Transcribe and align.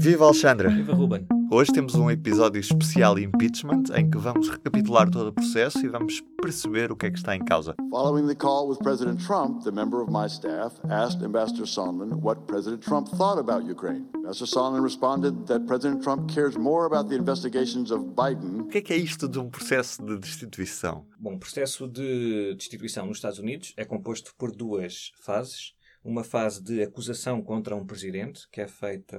Viva 0.00 0.26
Alexandra! 0.26 0.70
Viva 0.70 0.94
Ruben! 0.94 1.26
Hoje 1.50 1.72
temos 1.72 1.96
um 1.96 2.08
episódio 2.08 2.60
especial 2.60 3.18
impeachment 3.18 3.82
em 3.96 4.08
que 4.08 4.16
vamos 4.16 4.48
recapitular 4.48 5.10
todo 5.10 5.30
o 5.30 5.32
processo 5.32 5.84
e 5.84 5.88
vamos 5.88 6.22
perceber 6.40 6.92
o 6.92 6.96
que 6.96 7.06
é 7.06 7.10
que 7.10 7.18
está 7.18 7.34
em 7.34 7.44
causa. 7.44 7.74
Following 7.90 8.28
the 8.28 8.34
call 8.36 8.68
with 8.68 8.78
President 8.78 9.20
Trump, 9.26 9.64
the 9.64 9.72
member 9.72 10.00
of 10.00 10.08
my 10.12 10.28
staff 10.28 10.76
asked 10.88 11.20
Ambassador 11.24 11.66
Sondland 11.66 12.22
what 12.22 12.42
President 12.46 12.80
Trump 12.80 13.08
thought 13.08 13.40
about 13.40 13.68
Ukraine. 13.68 14.06
Ambassador 14.14 14.46
Sondland 14.46 14.84
responded 14.84 15.34
that 15.46 15.66
President 15.66 16.00
Trump 16.04 16.32
cares 16.32 16.56
more 16.56 16.86
about 16.86 17.08
the 17.08 17.16
investigations 17.16 17.90
of 17.90 18.04
Biden. 18.14 18.60
O 18.60 18.68
que 18.68 18.78
é 18.78 18.80
que 18.80 18.92
é 18.92 18.96
isto 18.96 19.26
de 19.26 19.40
um 19.40 19.50
processo 19.50 20.00
de 20.04 20.16
destituição? 20.16 21.06
Bom, 21.18 21.34
o 21.34 21.38
processo 21.40 21.88
de 21.88 22.54
destituição 22.54 23.04
nos 23.04 23.16
Estados 23.16 23.40
Unidos 23.40 23.74
é 23.76 23.84
composto 23.84 24.32
por 24.38 24.52
duas 24.52 25.10
fases. 25.20 25.76
Uma 26.04 26.22
fase 26.22 26.62
de 26.62 26.80
acusação 26.82 27.42
contra 27.42 27.74
um 27.74 27.84
presidente, 27.84 28.48
que 28.52 28.60
é 28.60 28.68
feita 28.68 29.16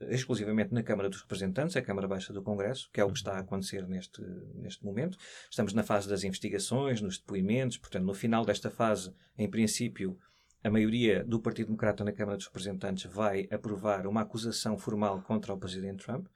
exclusivamente 0.00 0.72
na 0.72 0.82
Câmara 0.82 1.08
dos 1.08 1.20
Representantes, 1.22 1.76
a 1.76 1.82
Câmara 1.82 2.06
Baixa 2.06 2.32
do 2.32 2.42
Congresso, 2.42 2.88
que 2.92 3.00
é 3.00 3.04
o 3.04 3.10
que 3.10 3.18
está 3.18 3.34
a 3.34 3.38
acontecer 3.40 3.86
neste, 3.88 4.22
neste 4.54 4.84
momento. 4.84 5.18
Estamos 5.50 5.72
na 5.72 5.82
fase 5.82 6.08
das 6.08 6.24
investigações, 6.24 7.00
nos 7.00 7.18
depoimentos, 7.18 7.78
portanto, 7.78 8.04
no 8.04 8.14
final 8.14 8.44
desta 8.44 8.70
fase, 8.70 9.12
em 9.36 9.50
princípio, 9.50 10.18
a 10.62 10.70
maioria 10.70 11.24
do 11.24 11.40
Partido 11.40 11.66
Democrata 11.66 12.04
na 12.04 12.12
Câmara 12.12 12.36
dos 12.36 12.46
Representantes 12.46 13.04
vai 13.10 13.48
aprovar 13.50 14.06
uma 14.06 14.22
acusação 14.22 14.76
formal 14.76 15.22
contra 15.22 15.52
o 15.52 15.58
Presidente 15.58 16.04
Trump. 16.04 16.26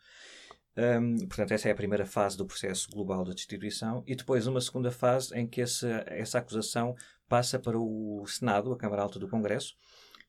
Um, 0.76 1.18
portanto, 1.26 1.52
essa 1.52 1.68
é 1.68 1.72
a 1.72 1.76
primeira 1.76 2.06
fase 2.06 2.36
do 2.36 2.46
processo 2.46 2.88
global 2.90 3.24
de 3.24 3.34
destituição. 3.34 4.02
E 4.06 4.14
depois 4.14 4.46
uma 4.46 4.60
segunda 4.60 4.90
fase 4.90 5.36
em 5.36 5.46
que 5.46 5.60
essa, 5.60 6.04
essa 6.06 6.38
acusação 6.38 6.94
passa 7.28 7.58
para 7.58 7.78
o 7.78 8.24
Senado, 8.26 8.72
a 8.72 8.76
Câmara 8.76 9.02
Alta 9.02 9.18
do 9.18 9.28
Congresso, 9.28 9.76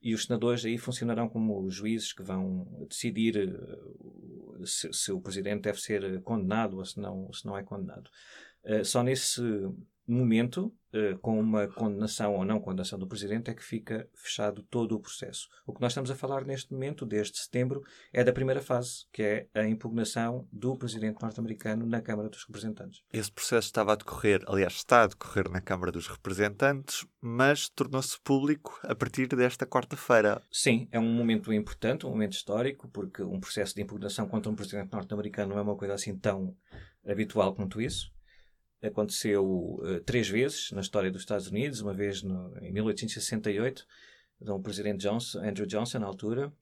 e 0.04 0.14
os 0.14 0.24
senadores 0.24 0.66
aí 0.66 0.76
funcionarão 0.76 1.30
como 1.30 1.68
juízes 1.70 2.12
que 2.12 2.22
vão 2.22 2.86
decidir 2.86 3.38
eh, 3.38 4.66
se, 4.66 4.92
se 4.92 5.10
o 5.10 5.18
presidente 5.18 5.62
deve 5.62 5.80
ser 5.80 6.20
condenado 6.20 6.76
ou 6.76 6.84
se 6.84 7.00
não, 7.00 7.32
se 7.32 7.46
não 7.46 7.56
é 7.56 7.62
condenado. 7.62 8.10
Uh, 8.62 8.84
só 8.84 9.02
nesse 9.02 9.40
momento, 10.12 10.72
uh, 10.92 11.18
com 11.18 11.38
uma 11.38 11.66
condenação 11.68 12.34
ou 12.34 12.44
não 12.44 12.60
condenação 12.60 12.98
do 12.98 13.06
Presidente, 13.06 13.50
é 13.50 13.54
que 13.54 13.64
fica 13.64 14.08
fechado 14.14 14.62
todo 14.62 14.94
o 14.94 15.00
processo. 15.00 15.48
O 15.66 15.72
que 15.72 15.80
nós 15.80 15.92
estamos 15.92 16.10
a 16.10 16.14
falar 16.14 16.44
neste 16.44 16.72
momento, 16.72 17.06
desde 17.06 17.38
setembro, 17.38 17.82
é 18.12 18.22
da 18.22 18.32
primeira 18.32 18.60
fase, 18.60 19.06
que 19.12 19.22
é 19.22 19.48
a 19.54 19.66
impugnação 19.66 20.46
do 20.52 20.76
Presidente 20.76 21.22
norte-americano 21.22 21.86
na 21.86 22.00
Câmara 22.00 22.28
dos 22.28 22.44
Representantes. 22.44 23.02
Esse 23.12 23.32
processo 23.32 23.66
estava 23.66 23.92
a 23.92 23.96
decorrer, 23.96 24.42
aliás, 24.46 24.74
está 24.74 25.02
a 25.02 25.06
decorrer 25.06 25.50
na 25.50 25.60
Câmara 25.60 25.90
dos 25.90 26.06
Representantes, 26.06 27.06
mas 27.20 27.68
tornou-se 27.68 28.18
público 28.20 28.78
a 28.82 28.94
partir 28.94 29.28
desta 29.28 29.66
quarta-feira. 29.66 30.42
Sim, 30.50 30.88
é 30.92 30.98
um 30.98 31.12
momento 31.12 31.52
importante, 31.52 32.06
um 32.06 32.10
momento 32.10 32.32
histórico, 32.32 32.88
porque 32.88 33.22
um 33.22 33.40
processo 33.40 33.74
de 33.74 33.82
impugnação 33.82 34.28
contra 34.28 34.50
um 34.50 34.54
Presidente 34.54 34.92
norte-americano 34.92 35.50
não 35.50 35.58
é 35.58 35.62
uma 35.62 35.76
coisa 35.76 35.94
assim 35.94 36.16
tão 36.16 36.56
habitual 37.06 37.54
quanto 37.54 37.80
isso 37.80 38.13
aconteceu 38.86 39.44
uh, 39.44 40.00
três 40.04 40.28
vezes 40.28 40.70
na 40.72 40.80
história 40.80 41.10
dos 41.10 41.22
Estados 41.22 41.48
Unidos, 41.48 41.80
uma 41.80 41.92
vez 41.92 42.22
no, 42.22 42.56
em 42.60 42.72
1868, 42.72 43.86
de 44.40 44.50
um 44.50 44.60
presidente 44.60 45.00
Johnson, 45.00 45.40
Andrew 45.40 45.66
Johnson, 45.66 45.98
na 45.98 46.06
altura, 46.06 46.52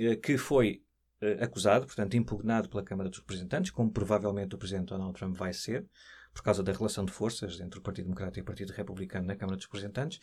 uh, 0.00 0.20
que 0.20 0.36
foi 0.36 0.82
uh, 1.22 1.44
acusado, 1.44 1.86
portanto, 1.86 2.16
impugnado 2.16 2.68
pela 2.68 2.82
Câmara 2.82 3.08
dos 3.08 3.18
Representantes, 3.18 3.70
como 3.70 3.90
provavelmente 3.90 4.54
o 4.54 4.58
presidente 4.58 4.88
Donald 4.88 5.14
Trump 5.14 5.36
vai 5.36 5.52
ser, 5.52 5.86
por 6.34 6.42
causa 6.42 6.62
da 6.62 6.72
relação 6.72 7.04
de 7.04 7.12
forças 7.12 7.58
entre 7.60 7.78
o 7.78 7.82
Partido 7.82 8.04
Democrata 8.04 8.38
e 8.38 8.42
o 8.42 8.44
Partido 8.44 8.70
Republicano 8.70 9.26
na 9.26 9.34
Câmara 9.34 9.56
dos 9.56 9.64
Representantes. 9.64 10.20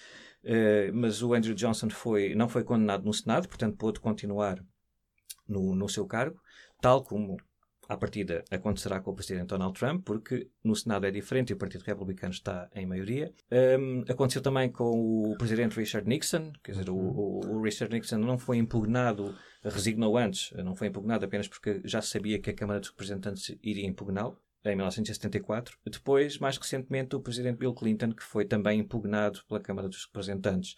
mas 0.94 1.22
o 1.22 1.34
Andrew 1.34 1.54
Johnson 1.54 1.90
foi, 1.90 2.34
não 2.36 2.48
foi 2.48 2.64
condenado 2.64 3.04
no 3.04 3.14
Senado, 3.14 3.50
portanto, 3.50 3.76
pôde 3.76 4.00
continuar 4.00 4.64
no, 5.46 5.76
no 5.76 5.90
seu 5.90 6.06
cargo, 6.06 6.40
tal 6.80 7.04
como 7.04 7.36
à 7.88 7.98
partida 7.98 8.44
acontecerá 8.50 9.00
com 9.00 9.12
o 9.12 9.16
presidente 9.16 9.48
Donald 9.48 9.78
Trump, 9.78 10.04
porque 10.06 10.50
no 10.64 10.76
Senado 10.76 11.06
é 11.06 11.12
diferente 11.12 11.52
e 11.52 11.54
o 11.54 11.58
Partido 11.58 11.84
Republicano 11.84 12.34
está 12.34 12.70
em 12.74 12.86
maioria. 12.86 13.34
Um, 13.80 14.04
aconteceu 14.10 14.42
também 14.42 14.70
com 14.72 15.32
o 15.32 15.38
presidente 15.38 15.78
Richard 15.80 16.08
Nixon, 16.08 16.52
quer 16.64 16.72
dizer, 16.72 16.90
o, 16.90 16.96
o, 16.96 17.62
Richard 17.62 17.94
Nixon 17.94 18.18
não 18.18 18.38
foi 18.38 18.58
impugnado, 18.58 19.36
resignou 19.64 20.18
antes, 20.18 20.52
não 20.64 20.76
foi 20.76 20.88
impugnado 20.88 21.26
apenas 21.26 21.48
porque 21.48 21.82
já 21.84 22.02
sabia 22.02 22.40
que 22.40 22.50
a 22.50 22.54
Câmara 22.54 22.80
dos 22.80 22.90
Representantes 22.90 23.56
iria 23.64 23.88
impugná-lo. 23.88 24.40
Em 24.68 24.76
1974. 24.76 25.78
Depois, 25.86 26.40
mais 26.40 26.58
recentemente, 26.58 27.16
o 27.16 27.20
presidente 27.20 27.60
Bill 27.60 27.76
Clinton, 27.76 28.12
que 28.12 28.24
foi 28.24 28.46
também 28.46 28.80
impugnado 28.80 29.40
pela 29.48 29.60
Câmara 29.60 29.88
dos 29.88 30.06
Representantes 30.06 30.76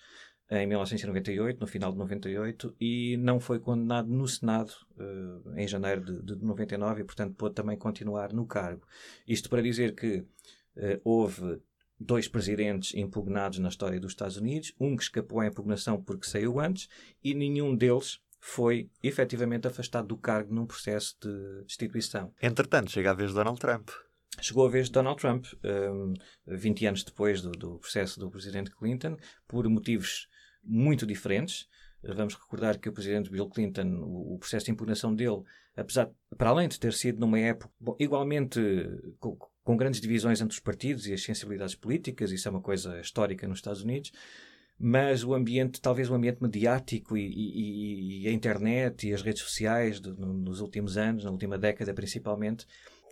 em 0.50 0.66
1998, 0.66 1.60
no 1.60 1.68
final 1.68 1.92
de 1.92 1.98
98, 1.98 2.76
e 2.80 3.18
não 3.18 3.40
foi 3.40 3.60
condenado 3.60 4.08
no 4.10 4.28
Senado 4.28 4.72
uh, 4.98 5.58
em 5.58 5.68
janeiro 5.68 6.02
de, 6.02 6.36
de 6.36 6.46
99 6.46 7.02
e, 7.02 7.04
portanto, 7.04 7.36
pôde 7.36 7.56
também 7.56 7.78
continuar 7.78 8.32
no 8.32 8.46
cargo. 8.46 8.88
Isto 9.28 9.50
para 9.50 9.62
dizer 9.62 9.94
que 9.94 10.20
uh, 10.20 11.02
houve 11.04 11.62
dois 12.00 12.28
presidentes 12.28 12.94
impugnados 12.94 13.60
na 13.60 13.70
história 13.70 14.00
dos 14.00 14.12
Estados 14.12 14.38
Unidos, 14.38 14.74
um 14.80 14.96
que 14.96 15.04
escapou 15.04 15.40
à 15.40 15.48
impugnação 15.48 16.02
porque 16.02 16.28
saiu 16.28 16.60
antes, 16.60 16.88
e 17.24 17.34
nenhum 17.34 17.76
deles 17.76 18.20
foi 18.40 18.90
efetivamente 19.04 19.68
afastado 19.68 20.08
do 20.08 20.18
cargo 20.18 20.54
num 20.54 20.66
processo 20.66 21.18
de 21.22 21.64
destituição. 21.66 22.34
Entretanto, 22.42 22.92
chega 22.92 23.12
a 23.12 23.14
vez 23.14 23.32
de 23.32 23.36
Donald 23.36 23.60
Trump. 23.60 23.90
Chegou 24.40 24.68
a 24.68 24.70
vez 24.70 24.86
de 24.86 24.92
Donald 24.92 25.20
Trump, 25.20 25.48
um, 25.64 26.14
20 26.46 26.86
anos 26.86 27.04
depois 27.04 27.42
do, 27.42 27.52
do, 27.52 27.80
processo 27.80 28.20
do 28.20 28.30
presidente 28.30 28.70
Clinton, 28.70 29.18
por 29.48 29.68
motivos 29.68 30.28
muito 30.68 31.06
diferentes. 31.06 31.68
Vamos 32.04 32.36
recordar 32.36 32.78
que 32.80 32.90
o 32.90 32.94
presidente 32.94 33.30
Bill 33.30 33.50
Clinton, 33.50 34.02
o, 34.04 34.38
processo 34.38 34.66
de 34.66 34.72
impugnação 34.72 35.14
dele, 35.14 35.42
apesar, 35.76 36.10
para 36.38 36.50
além 36.50 36.68
de 36.68 36.80
ter 36.80 36.94
sido 36.94 37.20
numa 37.20 37.40
época 37.40 37.72
bom, 37.80 37.96
igualmente 38.00 38.60
com, 39.20 39.36
com, 39.64 39.78
grandes 39.78 40.00
divisões 40.00 40.40
entre 40.40 40.54
os 40.54 40.60
partidos 40.60 41.08
e 41.08 41.14
as 41.14 41.24
sensibilidades 41.24 41.76
políticas, 41.76 42.32
isso 42.32 42.48
é 42.48 42.52
uma 42.52 42.62
coisa 42.62 43.00
histórica 43.00 43.48
nos 43.48 43.58
Estados 43.58 43.82
Unidos, 43.82 44.12
mas 44.80 45.24
o 45.24 45.34
ambiente, 45.34 45.82
talvez 45.82 46.10
o 46.10 46.14
ambiente 46.14 46.42
mediático 46.42 47.18
e, 47.18 47.26
e, 47.26 48.24
e 48.24 48.28
a 48.28 48.32
internet 48.32 49.08
e 49.08 49.14
as 49.14 49.24
redes 49.24 49.42
sociais 49.42 50.00
de, 50.00 50.12
no, 50.12 50.34
nos 50.34 50.62
últimos 50.62 50.98
anos, 50.98 51.24
na 51.24 51.32
última 51.32 51.58
década 51.58 51.94
principalmente, 51.96 52.68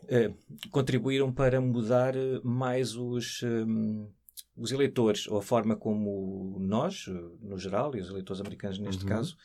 eh, 0.07 0.31
contribuíram 0.69 1.31
para 1.31 1.59
mudar 1.59 2.15
eh, 2.15 2.39
mais 2.43 2.95
os. 2.95 3.41
Um, 3.43 4.07
os 4.55 4.71
eleitores, 4.71 5.27
ou 5.27 5.37
a 5.37 5.41
forma 5.41 5.75
como 5.75 6.57
nós, 6.59 7.07
no 7.41 7.57
geral, 7.57 7.95
e 7.95 7.99
os 7.99 8.09
eleitores 8.09 8.41
americanos 8.41 8.79
neste 8.79 9.03
uhum. 9.03 9.09
caso, 9.09 9.37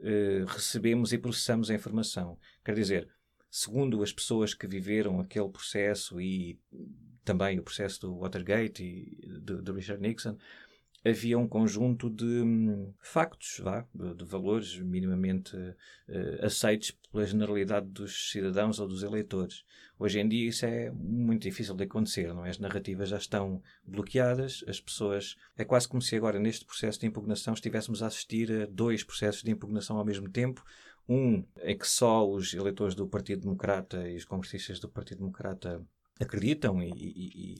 eh, 0.00 0.44
recebemos 0.46 1.12
e 1.12 1.18
processamos 1.18 1.70
a 1.70 1.74
informação. 1.74 2.38
Quer 2.64 2.74
dizer, 2.74 3.08
segundo 3.50 4.02
as 4.02 4.12
pessoas 4.12 4.54
que 4.54 4.66
viveram 4.66 5.20
aquele 5.20 5.48
processo 5.48 6.20
e 6.20 6.60
também 7.24 7.58
o 7.58 7.62
processo 7.62 8.00
do 8.02 8.18
Watergate 8.18 8.82
e 8.82 9.26
do 9.40 9.72
Richard 9.72 10.00
Nixon, 10.00 10.36
havia 11.08 11.38
um 11.38 11.46
conjunto 11.46 12.10
de 12.10 12.24
hum, 12.24 12.92
factos, 13.00 13.60
vá, 13.62 13.86
de, 13.94 14.24
valores 14.24 14.78
minimamente 14.80 15.56
uh, 15.56 16.44
aceitos 16.44 16.90
pela 17.12 17.24
generalidade 17.24 17.86
dos 17.86 18.30
cidadãos 18.30 18.80
ou 18.80 18.88
dos 18.88 19.02
eleitores. 19.02 19.64
Hoje 19.98 20.18
em 20.18 20.28
dia 20.28 20.48
isso 20.48 20.66
é 20.66 20.90
muito 20.90 21.42
difícil 21.42 21.74
de 21.74 21.84
acontecer, 21.84 22.34
não 22.34 22.44
é? 22.44 22.50
As 22.50 22.58
narrativas 22.58 23.08
já 23.08 23.18
estão 23.18 23.62
bloqueadas, 23.84 24.64
as 24.66 24.80
pessoas... 24.80 25.36
É 25.56 25.64
quase 25.64 25.88
como 25.88 26.02
se 26.02 26.16
agora 26.16 26.38
neste 26.38 26.64
processo 26.64 26.98
de 27.00 27.06
impugnação 27.06 27.54
estivéssemos 27.54 28.02
a 28.02 28.08
assistir 28.08 28.50
a 28.52 28.66
dois 28.66 29.04
processos 29.04 29.42
de 29.42 29.50
impugnação 29.50 29.96
ao 29.96 30.04
mesmo 30.04 30.28
tempo, 30.28 30.64
um 31.08 31.44
é 31.58 31.74
que 31.74 31.86
só 31.86 32.28
os 32.28 32.52
eleitores 32.52 32.94
do 32.94 33.06
Partido 33.06 33.42
Democrata 33.42 34.08
e 34.08 34.16
os 34.16 34.24
congressistas 34.24 34.80
do 34.80 34.88
Partido 34.88 35.18
Democrata 35.18 35.80
acreditam 36.18 36.82
e, 36.82 36.90
e, 36.90 37.56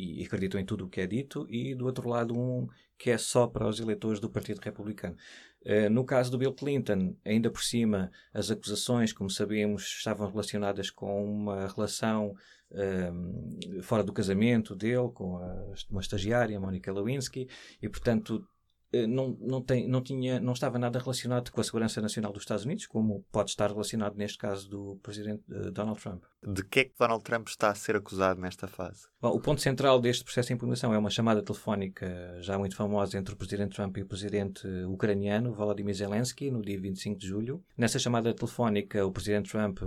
e, 0.00 0.24
acreditam 0.24 0.60
em 0.60 0.64
tudo 0.64 0.86
o 0.86 0.88
que 0.88 1.00
é 1.00 1.06
dito, 1.06 1.46
e 1.48 1.74
do 1.74 1.86
outro 1.86 2.08
lado 2.08 2.38
um 2.38 2.66
que 2.98 3.10
é 3.10 3.18
só 3.18 3.46
para 3.46 3.66
os 3.66 3.80
eleitores 3.80 4.20
do 4.20 4.28
Partido 4.28 4.60
Republicano. 4.60 5.16
Uh, 5.64 5.90
no 5.90 6.04
caso 6.04 6.30
do 6.30 6.38
Bill 6.38 6.52
Clinton, 6.52 7.16
ainda 7.24 7.50
por 7.50 7.62
cima, 7.62 8.10
as 8.32 8.50
acusações, 8.50 9.12
como 9.12 9.30
sabemos, 9.30 9.82
estavam 9.82 10.30
relacionadas 10.30 10.90
com 10.90 11.24
uma 11.24 11.66
relação 11.66 12.34
uh, 12.70 13.82
fora 13.82 14.02
do 14.02 14.12
casamento 14.12 14.74
dele, 14.74 15.10
com 15.14 15.36
a, 15.36 15.74
uma 15.90 16.00
estagiária, 16.00 16.60
Monica 16.60 16.92
Lewinsky, 16.92 17.48
e 17.80 17.88
portanto 17.88 18.42
eh, 18.42 18.59
não, 18.92 19.36
não, 19.40 19.62
tem, 19.62 19.86
não, 19.86 20.02
tinha, 20.02 20.40
não 20.40 20.52
estava 20.52 20.78
nada 20.78 20.98
relacionado 20.98 21.50
com 21.50 21.60
a 21.60 21.64
segurança 21.64 22.00
nacional 22.00 22.32
dos 22.32 22.42
Estados 22.42 22.64
Unidos, 22.64 22.86
como 22.86 23.24
pode 23.30 23.50
estar 23.50 23.70
relacionado 23.70 24.16
neste 24.16 24.38
caso 24.38 24.68
do 24.68 24.98
presidente 25.02 25.42
uh, 25.50 25.70
Donald 25.70 26.00
Trump. 26.00 26.24
De 26.42 26.64
que 26.64 26.80
é 26.80 26.84
que 26.84 26.94
Donald 26.98 27.22
Trump 27.22 27.48
está 27.48 27.70
a 27.70 27.74
ser 27.74 27.96
acusado 27.96 28.40
nesta 28.40 28.66
fase? 28.66 29.06
Bom, 29.20 29.30
o 29.30 29.40
ponto 29.40 29.60
central 29.60 30.00
deste 30.00 30.24
processo 30.24 30.48
de 30.48 30.54
impugnação 30.54 30.92
é 30.92 30.98
uma 30.98 31.10
chamada 31.10 31.42
telefónica 31.42 32.38
já 32.40 32.58
muito 32.58 32.74
famosa 32.74 33.18
entre 33.18 33.34
o 33.34 33.36
presidente 33.36 33.76
Trump 33.76 33.96
e 33.96 34.02
o 34.02 34.06
presidente 34.06 34.66
ucraniano 34.88 35.52
Volodymyr 35.52 35.94
Zelensky 35.94 36.50
no 36.50 36.62
dia 36.62 36.80
25 36.80 37.18
de 37.18 37.26
julho. 37.26 37.62
Nessa 37.76 37.98
chamada 37.98 38.34
telefónica, 38.34 39.04
o 39.06 39.12
presidente 39.12 39.50
Trump 39.50 39.80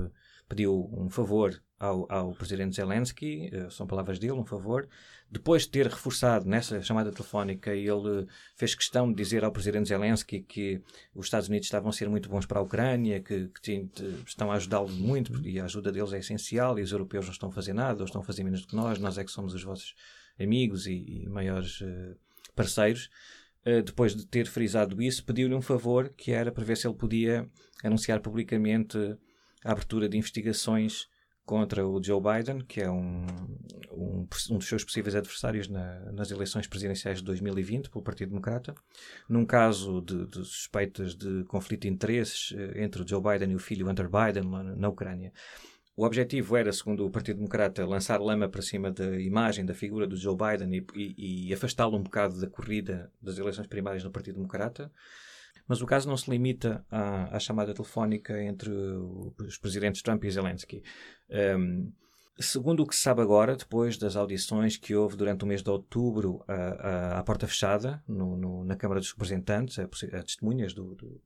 pediu 0.47 0.89
um 0.93 1.09
favor 1.09 1.61
ao, 1.83 2.09
ao 2.09 2.33
presidente 2.33 2.77
Zelensky, 2.77 3.51
uh, 3.53 3.69
são 3.69 3.85
palavras 3.85 4.17
dele, 4.17 4.33
um 4.33 4.45
favor. 4.45 4.87
Depois 5.29 5.63
de 5.63 5.69
ter 5.69 5.87
reforçado 5.87 6.47
nessa 6.47 6.81
chamada 6.81 7.11
telefónica, 7.11 7.75
ele 7.75 8.25
fez 8.55 8.73
questão 8.73 9.09
de 9.09 9.15
dizer 9.15 9.43
ao 9.43 9.51
presidente 9.51 9.89
Zelensky 9.89 10.41
que 10.41 10.81
os 11.13 11.25
Estados 11.25 11.49
Unidos 11.49 11.67
estavam 11.67 11.89
a 11.89 11.91
ser 11.91 12.07
muito 12.07 12.29
bons 12.29 12.45
para 12.45 12.59
a 12.59 12.61
Ucrânia, 12.61 13.19
que, 13.19 13.49
que 13.61 13.89
estão 14.25 14.49
a 14.49 14.55
ajudá-lo 14.55 14.89
muito 14.89 15.45
e 15.45 15.59
a 15.59 15.65
ajuda 15.65 15.91
deles 15.91 16.13
é 16.13 16.19
essencial 16.19 16.79
e 16.79 16.83
os 16.83 16.91
europeus 16.93 17.25
não 17.25 17.33
estão 17.33 17.49
a 17.49 17.51
fazer 17.51 17.73
nada, 17.73 17.99
ou 17.99 18.05
estão 18.05 18.21
a 18.21 18.23
fazer 18.23 18.43
menos 18.45 18.61
do 18.61 18.67
que 18.67 18.75
nós, 18.75 18.97
nós 18.99 19.17
é 19.17 19.23
que 19.25 19.31
somos 19.31 19.53
os 19.53 19.63
vossos 19.63 19.93
amigos 20.39 20.87
e, 20.87 21.23
e 21.23 21.27
maiores 21.27 21.81
uh, 21.81 22.15
parceiros. 22.55 23.09
Uh, 23.65 23.81
depois 23.81 24.15
de 24.15 24.25
ter 24.25 24.47
frisado 24.47 25.01
isso, 25.01 25.25
pediu-lhe 25.25 25.55
um 25.55 25.61
favor 25.61 26.09
que 26.15 26.31
era 26.31 26.49
para 26.49 26.63
ver 26.63 26.77
se 26.77 26.87
ele 26.87 26.95
podia 26.95 27.45
anunciar 27.83 28.21
publicamente 28.21 28.97
a 29.65 29.71
abertura 29.71 30.07
de 30.07 30.17
investigações 30.17 31.11
contra 31.45 31.85
o 31.85 32.01
Joe 32.01 32.21
Biden, 32.21 32.59
que 32.61 32.81
é 32.81 32.89
um, 32.89 33.25
um, 33.91 34.27
um 34.51 34.57
dos 34.57 34.67
seus 34.67 34.83
possíveis 34.83 35.15
adversários 35.15 35.67
na, 35.67 36.11
nas 36.11 36.31
eleições 36.31 36.67
presidenciais 36.67 37.19
de 37.19 37.25
2020 37.25 37.89
pelo 37.89 38.03
Partido 38.03 38.29
Democrata, 38.29 38.73
num 39.27 39.45
caso 39.45 40.01
de, 40.01 40.25
de 40.27 40.45
suspeitas 40.45 41.15
de 41.15 41.43
conflito 41.45 41.81
de 41.81 41.89
interesses 41.89 42.53
eh, 42.57 42.83
entre 42.83 43.03
o 43.03 43.07
Joe 43.07 43.21
Biden 43.21 43.51
e 43.51 43.55
o 43.55 43.59
filho 43.59 43.89
Hunter 43.89 44.09
Biden 44.09 44.49
na, 44.49 44.63
na 44.63 44.89
Ucrânia. 44.89 45.33
O 45.95 46.05
objetivo 46.05 46.57
era, 46.57 46.71
segundo 46.73 47.05
o 47.05 47.11
Partido 47.11 47.37
Democrata, 47.37 47.85
lançar 47.85 48.19
lama 48.19 48.49
para 48.49 48.63
cima 48.63 48.89
da 48.89 49.19
imagem, 49.19 49.63
da 49.63 49.75
figura 49.75 50.07
do 50.07 50.15
Joe 50.15 50.35
Biden 50.35 50.73
e, 50.73 50.87
e, 50.95 51.49
e 51.49 51.53
afastá-lo 51.53 51.97
um 51.97 52.01
bocado 52.01 52.39
da 52.39 52.47
corrida 52.47 53.11
das 53.21 53.37
eleições 53.37 53.67
primárias 53.67 54.03
no 54.03 54.09
Partido 54.09 54.35
Democrata. 54.35 54.91
Mas 55.73 55.81
o 55.81 55.87
caso 55.87 56.07
não 56.07 56.15
se 56.15 56.29
limita 56.29 56.85
à, 56.87 57.35
à 57.35 57.39
chamada 57.39 57.73
telefónica 57.73 58.39
entre 58.43 58.69
os 58.69 59.57
presidentes 59.57 60.03
Trump 60.03 60.23
e 60.23 60.29
Zelensky. 60.29 60.83
Um, 61.57 61.91
segundo 62.39 62.83
o 62.83 62.85
que 62.85 62.95
se 62.95 63.01
sabe 63.01 63.23
agora, 63.23 63.55
depois 63.55 63.97
das 63.97 64.15
audições 64.15 64.77
que 64.77 64.93
houve 64.93 65.17
durante 65.17 65.43
o 65.43 65.47
mês 65.47 65.63
de 65.63 65.71
outubro 65.71 66.45
à, 66.47 67.17
à 67.17 67.23
porta 67.23 67.47
fechada, 67.47 68.03
no, 68.07 68.37
no, 68.37 68.63
na 68.63 68.75
Câmara 68.75 68.99
dos 68.99 69.11
Representantes, 69.11 69.79
a, 69.79 69.85
a 69.85 70.21
testemunhas, 70.21 70.75
do, 70.75 70.93
do, 70.93 71.19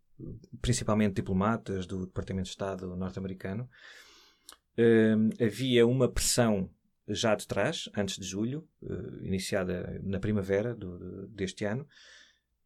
principalmente 0.61 1.15
diplomatas 1.15 1.85
do 1.85 2.05
Departamento 2.05 2.45
de 2.45 2.51
Estado 2.51 2.95
norte-americano, 2.95 3.69
um, 4.79 5.45
havia 5.45 5.85
uma 5.85 6.07
pressão 6.07 6.69
já 7.05 7.35
de 7.35 7.45
trás, 7.45 7.89
antes 7.97 8.17
de 8.17 8.25
julho, 8.25 8.65
uh, 8.81 9.25
iniciada 9.25 9.99
na 10.05 10.21
primavera 10.21 10.73
do, 10.73 11.27
deste 11.27 11.65
ano, 11.65 11.85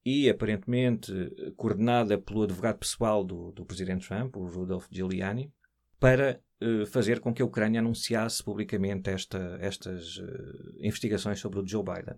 e 0.06 0.30
aparentemente 0.30 1.12
coordenada 1.56 2.18
pelo 2.18 2.44
advogado 2.44 2.80
pessoal 2.80 3.24
do, 3.24 3.52
do 3.52 3.66
presidente 3.66 4.08
Trump, 4.08 4.36
o 4.36 4.46
Rudolph 4.46 4.88
Giuliani, 4.90 5.54
para 6.00 6.42
uh, 6.62 6.86
fazer 6.88 7.20
com 7.20 7.34
que 7.34 7.42
a 7.42 7.46
Ucrânia 7.46 7.80
anunciasse 7.80 8.44
publicamente 8.44 9.10
esta, 9.10 9.58
estas 9.62 10.18
uh, 10.18 10.78
investigações 10.80 11.40
sobre 11.40 11.60
o 11.60 11.68
Joe 11.68 11.84
Biden. 11.84 12.18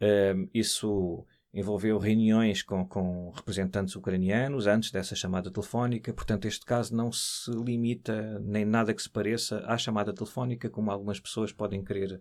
Uh, 0.00 0.50
isso 0.52 1.24
envolveu 1.52 1.96
reuniões 1.98 2.64
com, 2.64 2.84
com, 2.84 3.30
representantes 3.30 3.94
ucranianos 3.94 4.66
antes 4.66 4.90
dessa 4.90 5.14
chamada 5.14 5.52
telefónica, 5.52 6.12
portanto, 6.12 6.46
este 6.46 6.66
caso 6.66 6.96
não 6.96 7.12
se 7.12 7.48
limita 7.52 8.40
nem 8.40 8.64
nada 8.64 8.92
que 8.92 9.00
se 9.00 9.08
pareça 9.08 9.64
à 9.64 9.78
chamada 9.78 10.12
telefónica, 10.12 10.68
como 10.68 10.90
algumas 10.90 11.20
pessoas 11.20 11.52
podem 11.52 11.84
querer 11.84 12.20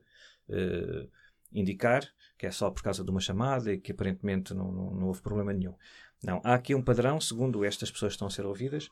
uh, 0.50 1.10
indicar, 1.54 2.04
que 2.38 2.46
é 2.46 2.52
só 2.52 2.70
por 2.70 2.84
causa 2.84 3.04
de 3.04 3.10
uma 3.10 3.20
chamada 3.20 3.74
e 3.74 3.80
que 3.80 3.92
aparentemente 3.92 4.54
não, 4.54 4.72
não, 4.72 4.94
não 4.96 5.08
houve 5.08 5.22
problema 5.22 5.54
nenhum. 5.54 5.76
Não, 6.24 6.42
há 6.44 6.54
aqui 6.54 6.74
um 6.74 6.82
padrão, 6.82 7.20
segundo 7.20 7.66
estas 7.66 7.92
pessoas 7.92 8.12
que 8.12 8.16
estão 8.16 8.28
a 8.28 8.32
ser 8.32 8.46
ouvidas, 8.46 8.90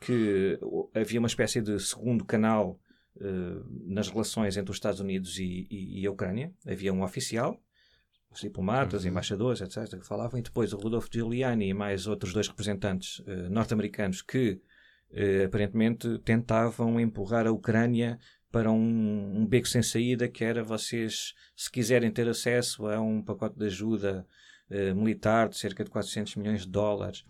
que 0.00 0.58
havia 0.94 1.18
uma 1.18 1.28
espécie 1.28 1.60
de 1.60 1.78
segundo 1.78 2.24
canal 2.24 2.80
uh, 3.16 3.64
nas 3.86 4.08
relações 4.08 4.56
entre 4.56 4.70
os 4.70 4.76
Estados 4.76 5.00
Unidos 5.00 5.38
e, 5.38 5.66
e, 5.70 6.00
e, 6.00 6.06
a 6.06 6.10
Ucrânia. 6.10 6.52
Havia 6.66 6.92
um 6.92 7.02
oficial, 7.02 7.62
os 8.30 8.40
diplomatas, 8.40 9.04
uhum. 9.04 9.10
embaixadores, 9.10 9.60
etc., 9.60 9.98
que 9.98 10.06
falavam, 10.06 10.40
e 10.40 10.42
depois 10.42 10.72
o 10.72 10.78
Rodolfo 10.78 11.08
Giuliani 11.12 11.68
e 11.68 11.74
mais 11.74 12.06
outros 12.06 12.32
dois 12.32 12.48
representantes 12.48 13.20
uh, 13.20 13.50
norte-americanos 13.50 14.22
que 14.22 14.60
uh, 15.10 15.46
aparentemente 15.46 16.18
tentavam 16.20 16.98
empurrar 16.98 17.46
a 17.46 17.52
Ucrânia 17.52 18.18
para 18.52 18.70
um, 18.70 19.38
um, 19.40 19.46
beco 19.46 19.66
sem 19.66 19.82
saída, 19.82 20.28
que 20.28 20.44
era 20.44 20.62
vocês, 20.62 21.32
se 21.56 21.70
quiserem 21.70 22.10
ter 22.10 22.28
acesso 22.28 22.86
a 22.86 23.00
um 23.00 23.22
pacote 23.22 23.58
de 23.58 23.64
ajuda 23.64 24.26
uh, 24.70 24.94
militar 24.94 25.48
de 25.48 25.56
cerca 25.56 25.82
de 25.82 25.90
400 25.90 26.36
milhões 26.36 26.60
de 26.60 26.68
dólares, 26.68 27.24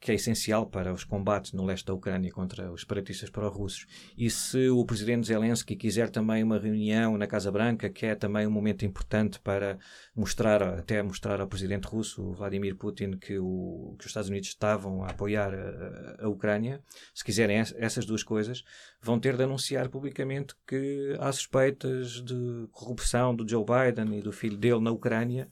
que 0.00 0.10
é 0.10 0.14
essencial 0.14 0.66
para 0.66 0.92
os 0.92 1.04
combates 1.04 1.52
no 1.52 1.64
leste 1.64 1.86
da 1.86 1.94
Ucrânia 1.94 2.32
contra 2.32 2.72
os 2.72 2.80
separatistas 2.80 3.30
pró-russos. 3.30 3.86
E 4.16 4.28
se 4.30 4.68
o 4.68 4.84
presidente 4.84 5.28
Zelensky 5.28 5.76
quiser 5.76 6.10
também 6.10 6.42
uma 6.42 6.58
reunião 6.58 7.16
na 7.16 7.26
Casa 7.26 7.52
Branca, 7.52 7.88
que 7.88 8.06
é 8.06 8.14
também 8.14 8.46
um 8.46 8.50
momento 8.50 8.84
importante 8.84 9.38
para 9.38 9.78
mostrar, 10.16 10.62
até 10.62 11.00
mostrar 11.02 11.40
ao 11.40 11.46
presidente 11.46 11.84
russo, 11.84 12.32
Vladimir 12.32 12.74
Putin, 12.76 13.12
que, 13.12 13.38
o, 13.38 13.94
que 13.98 14.04
os 14.04 14.10
Estados 14.10 14.28
Unidos 14.28 14.48
estavam 14.48 15.04
a 15.04 15.10
apoiar 15.10 15.54
a, 15.54 16.24
a 16.24 16.28
Ucrânia, 16.28 16.82
se 17.14 17.24
quiserem 17.24 17.58
essas 17.58 18.04
duas 18.04 18.24
coisas, 18.24 18.64
vão 19.00 19.20
ter 19.20 19.36
de 19.36 19.44
anunciar 19.44 19.88
publicamente 19.88 20.54
que 20.66 21.16
há 21.20 21.30
suspeitas 21.30 22.22
de 22.22 22.66
corrupção 22.72 23.36
do 23.36 23.48
Joe 23.48 23.64
Biden 23.64 24.18
e 24.18 24.22
do 24.22 24.32
filho 24.32 24.56
dele 24.56 24.80
na 24.80 24.90
Ucrânia. 24.90 25.48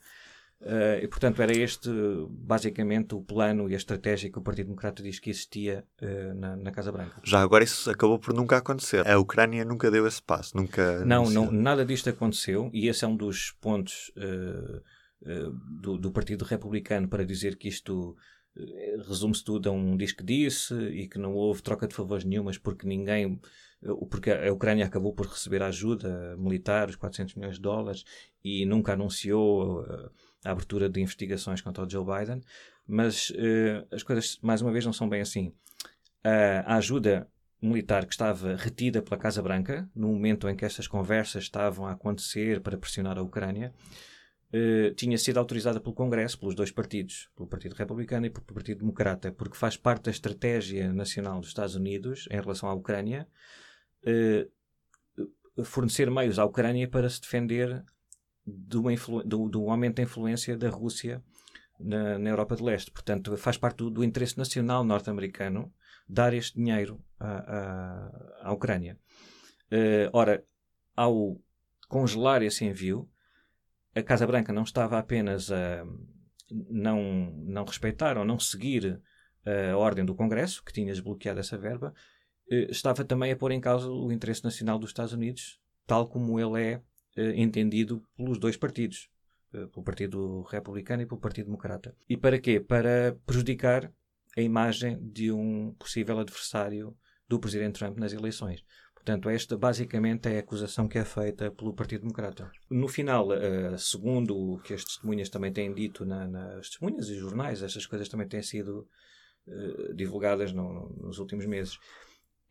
Uh, 0.61 1.03
e, 1.03 1.09
portanto, 1.09 1.41
era 1.41 1.57
este 1.57 1.89
basicamente 2.29 3.15
o 3.15 3.23
plano 3.23 3.71
e 3.71 3.73
a 3.73 3.79
estratégia 3.79 4.31
que 4.31 4.39
o 4.39 4.43
Partido 4.43 4.67
Democrata 4.67 5.03
diz 5.03 5.19
que 5.19 5.31
existia 5.31 5.87
uh, 6.03 6.35
na, 6.35 6.55
na, 6.55 6.71
Casa 6.71 6.93
Branca. 6.93 7.19
Já 7.25 7.41
agora 7.41 7.65
isso 7.65 7.91
acabou 7.91 8.19
por 8.19 8.35
nunca 8.35 8.59
acontecer. 8.59 9.09
A 9.09 9.19
Ucrânia 9.19 9.65
nunca 9.65 9.91
deu 9.91 10.07
esse 10.07 10.23
passo, 10.23 10.55
nunca. 10.55 11.03
Não, 11.07 11.31
não 11.31 11.51
nada 11.51 11.83
disto 11.83 12.11
aconteceu 12.11 12.69
e 12.75 12.89
esse 12.89 13.07
é 13.07 13.09
um 13.09 13.17
dos 13.17 13.53
pontos 13.53 14.12
uh, 14.19 14.83
do, 15.81 15.97
do, 15.97 16.12
Partido 16.12 16.45
Republicano 16.45 17.09
para 17.09 17.25
dizer 17.25 17.57
que 17.57 17.69
isto 17.69 18.15
resume-se 19.09 19.45
tudo 19.45 19.71
a 19.71 19.73
um 19.73 19.97
diz 19.97 20.12
que 20.12 20.25
disse 20.25 20.75
e 20.75 21.09
que 21.09 21.19
não 21.19 21.33
houve 21.35 21.62
troca 21.62 21.87
de 21.87 21.95
favores 21.95 22.25
nenhumas 22.25 22.59
porque 22.59 22.87
ninguém 22.87 23.41
porque 24.11 24.31
a 24.31 24.53
Ucrânia 24.53 24.85
acabou 24.85 25.15
por 25.15 25.27
receber 25.27 25.62
ajuda 25.62 26.37
militar, 26.37 26.91
os 26.91 26.97
400 26.97 27.35
milhões 27.35 27.55
de 27.57 27.62
dólares, 27.62 28.05
e 28.45 28.67
nunca 28.67 28.93
anunciou 28.93 29.87
a 30.44 30.50
abertura 30.50 30.88
de 30.88 31.00
investigações 31.00 31.60
contra 31.60 31.84
o 31.84 31.90
Joe 31.90 32.04
Biden. 32.04 32.42
Mas 32.87 33.31
uh, 33.31 33.87
as 33.92 34.02
coisas, 34.02 34.38
mais 34.42 34.62
uma 34.62 34.72
vez, 34.72 34.84
não 34.84 34.92
são 34.92 35.08
bem 35.08 35.20
assim. 35.20 35.48
Uh, 36.25 36.64
a 36.66 36.76
ajuda 36.76 37.28
militar 37.62 38.06
que 38.06 38.12
estava 38.12 38.56
retida 38.56 39.02
pela 39.02 39.19
Casa 39.19 39.42
Branca, 39.42 39.88
no 39.94 40.08
momento 40.08 40.48
em 40.48 40.56
que 40.56 40.64
estas 40.64 40.88
conversas 40.88 41.44
estavam 41.44 41.87
a 41.87 41.92
acontecer 41.92 42.60
para 42.60 42.78
pressionar 42.78 43.19
a 43.19 43.22
Ucrânia, 43.22 43.72
Uh, 44.52 44.92
tinha 44.96 45.16
sido 45.16 45.38
autorizada 45.38 45.78
pelo 45.81 45.94
Congresso, 45.94 46.37
pelos 46.37 46.56
dois 46.56 46.72
partidos, 46.72 47.31
pelo 47.37 47.48
Partido 47.48 47.72
Republicano 47.76 48.26
e 48.26 48.31
pelo 48.31 48.44
Partido 48.44 48.81
Democrata, 48.81 49.31
porque 49.31 49.56
faz 49.56 49.76
parte 49.76 50.06
da 50.06 50.10
estratégia 50.10 50.92
nacional 50.92 51.38
dos 51.38 51.50
Estados 51.50 51.76
Unidos 51.76 52.26
em 52.32 52.40
relação 52.40 52.68
à 52.68 52.75
Ucrânia 52.75 53.28
uh, 54.04 55.64
fornecer 55.64 56.11
meios 56.11 56.37
à 56.37 56.44
Ucrânia 56.44 56.88
para 56.88 57.09
se 57.09 57.20
defender 57.20 57.85
do, 58.50 58.83
do, 59.25 59.49
do, 59.49 59.71
aumento 59.71 59.97
da 59.97 60.02
influência 60.02 60.57
da 60.57 60.69
Rússia 60.69 61.23
na, 61.78 62.19
na 62.19 62.30
Europa 62.30 62.57
de 62.57 62.62
Leste. 62.62 62.90
Portanto, 62.90 63.37
faz 63.37 63.57
parte 63.57 63.78
do, 63.78 63.90
do 63.90 64.04
interesse 64.04 64.37
nacional 64.37 64.85
norte-americano 64.85 65.73
dar 66.09 66.35
este 66.35 66.57
dinheiro 66.57 67.02
à, 67.19 67.28
à, 67.28 68.49
à 68.49 68.52
Ucrânia. 68.52 68.99
Uh, 69.73 70.11
ora, 70.12 70.45
ao 70.97 71.40
congelar 71.88 72.42
esse 72.42 72.64
envio, 72.64 73.09
a 73.95 74.02
Casa 74.02 74.26
Branca 74.26 74.52
não 74.52 74.62
estava 74.62 74.99
apenas 74.99 75.50
a 75.50 75.85
não, 76.50 77.33
não 77.47 77.64
respeitar 77.64 78.19
ou 78.19 78.25
não 78.25 78.38
seguir 78.38 79.00
a 79.73 79.76
ordem 79.76 80.04
do 80.04 80.14
Congresso, 80.14 80.62
que 80.64 80.73
tinha 80.73 80.92
desbloqueado 80.92 81.40
essa 81.40 81.57
verba, 81.57 81.95
eh, 82.50 82.66
estava 82.71 83.04
também 83.04 83.33
a 83.33 83.37
pôr 83.37 83.52
em 83.52 83.61
causa 83.61 83.88
o 83.88 84.12
interesse 84.12 84.45
nacional 84.45 84.78
dos 84.78 84.90
Estados 84.90 85.12
Unidos, 85.12 85.61
tal 85.87 86.09
como 86.09 86.38
ele 86.38 86.62
é 86.62 86.73
eh, 86.73 86.83
entendido 87.17 88.02
pelos 88.17 88.38
dois 88.38 88.57
partidos, 88.57 89.09
eh, 89.52 89.67
pelo 89.67 89.85
Partido 89.85 90.43
Republicano 90.43 91.02
e 91.02 91.07
pelo 91.07 91.21
Partido 91.21 91.47
Democrata. 91.47 91.95
E 92.09 92.17
para 92.17 92.38
quê? 92.38 92.61
Para 92.61 93.17
prejudicar 93.26 93.93
a 94.37 94.40
imagem 94.40 94.99
de 95.00 95.33
um 95.33 95.75
possível 95.75 96.19
adversário 96.19 96.97
do 97.29 97.38
Presidente 97.38 97.79
Trump 97.79 97.99
nas 97.99 98.12
eleições. 98.12 98.64
Portanto, 98.95 99.29
esta 99.29 99.57
basicamente 99.57 100.29
é 100.29 100.37
a 100.37 100.40
acusação 100.40 100.87
que 100.87 100.99
é 100.99 101.05
feita 101.05 101.50
pelo 101.50 101.75
Partido 101.75 102.02
Democrata. 102.02 102.50
No 102.71 102.87
final, 102.87 103.29
uh, 103.29 103.79
segundo 103.79 104.37
o 104.37 104.59
que 104.61 104.75
as 104.75 104.85
testemunhas 104.85 105.29
também 105.31 105.52
têm 105.52 105.73
dito 105.73 106.05
na, 106.05 106.29
nas 106.29 106.69
testemunhas 106.69 107.09
e 107.09 107.17
jornais, 107.17 107.62
estas 107.62 107.87
coisas 107.87 108.09
também 108.09 108.29
têm 108.29 108.43
sido 108.43 108.87
divulgadas 109.95 110.52
no, 110.52 110.90
nos 111.00 111.19
últimos 111.19 111.47
meses. 111.47 111.79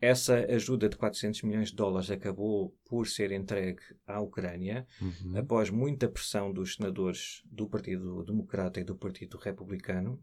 Essa 0.00 0.46
ajuda 0.46 0.88
de 0.88 0.96
400 0.96 1.42
milhões 1.42 1.68
de 1.68 1.76
dólares 1.76 2.10
acabou 2.10 2.74
por 2.88 3.06
ser 3.06 3.32
entregue 3.32 3.82
à 4.06 4.18
Ucrânia 4.20 4.86
uhum. 5.00 5.36
após 5.36 5.68
muita 5.68 6.08
pressão 6.08 6.52
dos 6.52 6.76
senadores 6.76 7.42
do 7.44 7.68
Partido 7.68 8.24
Democrata 8.24 8.80
e 8.80 8.84
do 8.84 8.96
Partido 8.96 9.36
Republicano 9.36 10.14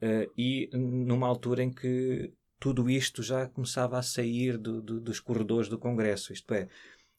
uh, 0.00 0.32
e 0.38 0.70
numa 0.72 1.26
altura 1.26 1.64
em 1.64 1.72
que 1.72 2.32
tudo 2.60 2.88
isto 2.88 3.22
já 3.22 3.48
começava 3.48 3.98
a 3.98 4.02
sair 4.02 4.56
do, 4.56 4.80
do, 4.80 5.00
dos 5.00 5.18
corredores 5.18 5.68
do 5.68 5.78
Congresso. 5.78 6.32
Isto 6.32 6.54
é, 6.54 6.68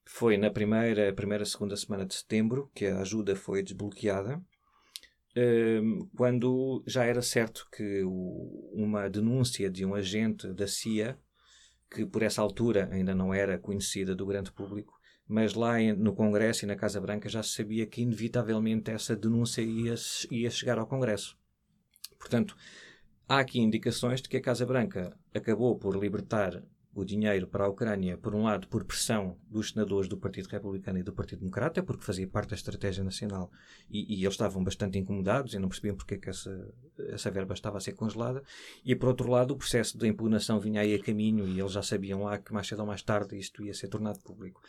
foi 0.05 0.37
na 0.37 0.49
primeira, 0.49 1.13
primeira, 1.13 1.45
segunda 1.45 1.75
semana 1.75 2.05
de 2.05 2.15
setembro 2.15 2.71
que 2.73 2.85
a 2.85 3.01
ajuda 3.01 3.35
foi 3.35 3.61
desbloqueada, 3.61 4.41
um, 5.37 6.09
quando 6.15 6.81
já 6.87 7.03
era 7.03 7.21
certo 7.21 7.67
que 7.75 8.03
o, 8.03 8.71
uma 8.73 9.09
denúncia 9.09 9.69
de 9.69 9.85
um 9.85 9.93
agente 9.93 10.51
da 10.53 10.67
CIA, 10.67 11.19
que 11.89 12.05
por 12.05 12.23
essa 12.23 12.41
altura 12.41 12.89
ainda 12.91 13.13
não 13.13 13.33
era 13.33 13.57
conhecida 13.57 14.15
do 14.15 14.25
grande 14.25 14.51
público, 14.51 14.99
mas 15.27 15.53
lá 15.53 15.77
no 15.97 16.13
Congresso 16.13 16.65
e 16.65 16.67
na 16.67 16.75
Casa 16.75 17.01
Branca 17.01 17.27
já 17.27 17.41
se 17.41 17.49
sabia 17.49 17.85
que 17.85 18.01
inevitavelmente 18.01 18.91
essa 18.91 19.15
denúncia 19.15 19.61
ia, 19.61 19.95
ia 20.29 20.49
chegar 20.49 20.77
ao 20.77 20.87
Congresso. 20.87 21.37
Portanto, 22.19 22.55
há 23.27 23.39
aqui 23.39 23.59
indicações 23.59 24.21
de 24.21 24.29
que 24.29 24.37
a 24.37 24.41
Casa 24.41 24.65
Branca 24.65 25.17
acabou 25.33 25.77
por 25.77 25.95
libertar 25.95 26.63
o 26.95 27.03
dinheiro 27.03 27.45
para 27.45 27.65
a 27.65 27.67
Ucrânia, 27.67 28.17
por 28.17 28.33
um 28.33 28.43
lado, 28.43 28.69
por 28.69 28.85
pressão 28.85 29.37
dos 29.49 29.71
senadores 29.71 30.07
do 30.07 30.15
Partido 30.15 30.47
Republicano 30.47 30.97
e 30.97 31.03
do 31.03 31.11
Partido 31.11 31.39
Democrata, 31.39 31.83
porque 31.83 32.05
fazia 32.05 32.25
parte 32.25 32.51
da 32.51 32.55
estratégia 32.55 33.03
nacional 33.03 33.51
e, 33.91 34.15
e 34.15 34.23
eles 34.23 34.33
estavam 34.33 34.63
bastante 34.63 34.97
incomodados 34.97 35.53
e 35.53 35.59
não 35.59 35.67
percebiam 35.67 35.97
porque 35.97 36.13
é 36.13 36.17
que 36.17 36.29
essa, 36.29 36.73
essa 37.09 37.29
verba 37.29 37.53
estava 37.53 37.77
a 37.77 37.81
ser 37.81 37.91
congelada. 37.91 38.41
E, 38.85 38.95
por 38.95 39.09
outro 39.09 39.29
lado, 39.29 39.51
o 39.51 39.57
processo 39.57 39.97
de 39.97 40.07
impugnação 40.07 40.57
vinha 40.57 40.79
aí 40.79 40.95
a 40.95 40.99
caminho 40.99 41.45
e 41.45 41.59
eles 41.59 41.73
já 41.73 41.83
sabiam 41.83 42.23
lá 42.23 42.37
que 42.37 42.53
mais 42.53 42.65
cedo 42.65 42.79
ou 42.79 42.85
mais 42.85 43.01
tarde 43.01 43.37
isto 43.37 43.61
ia 43.61 43.73
ser 43.73 43.89
tornado 43.89 44.21
público. 44.21 44.61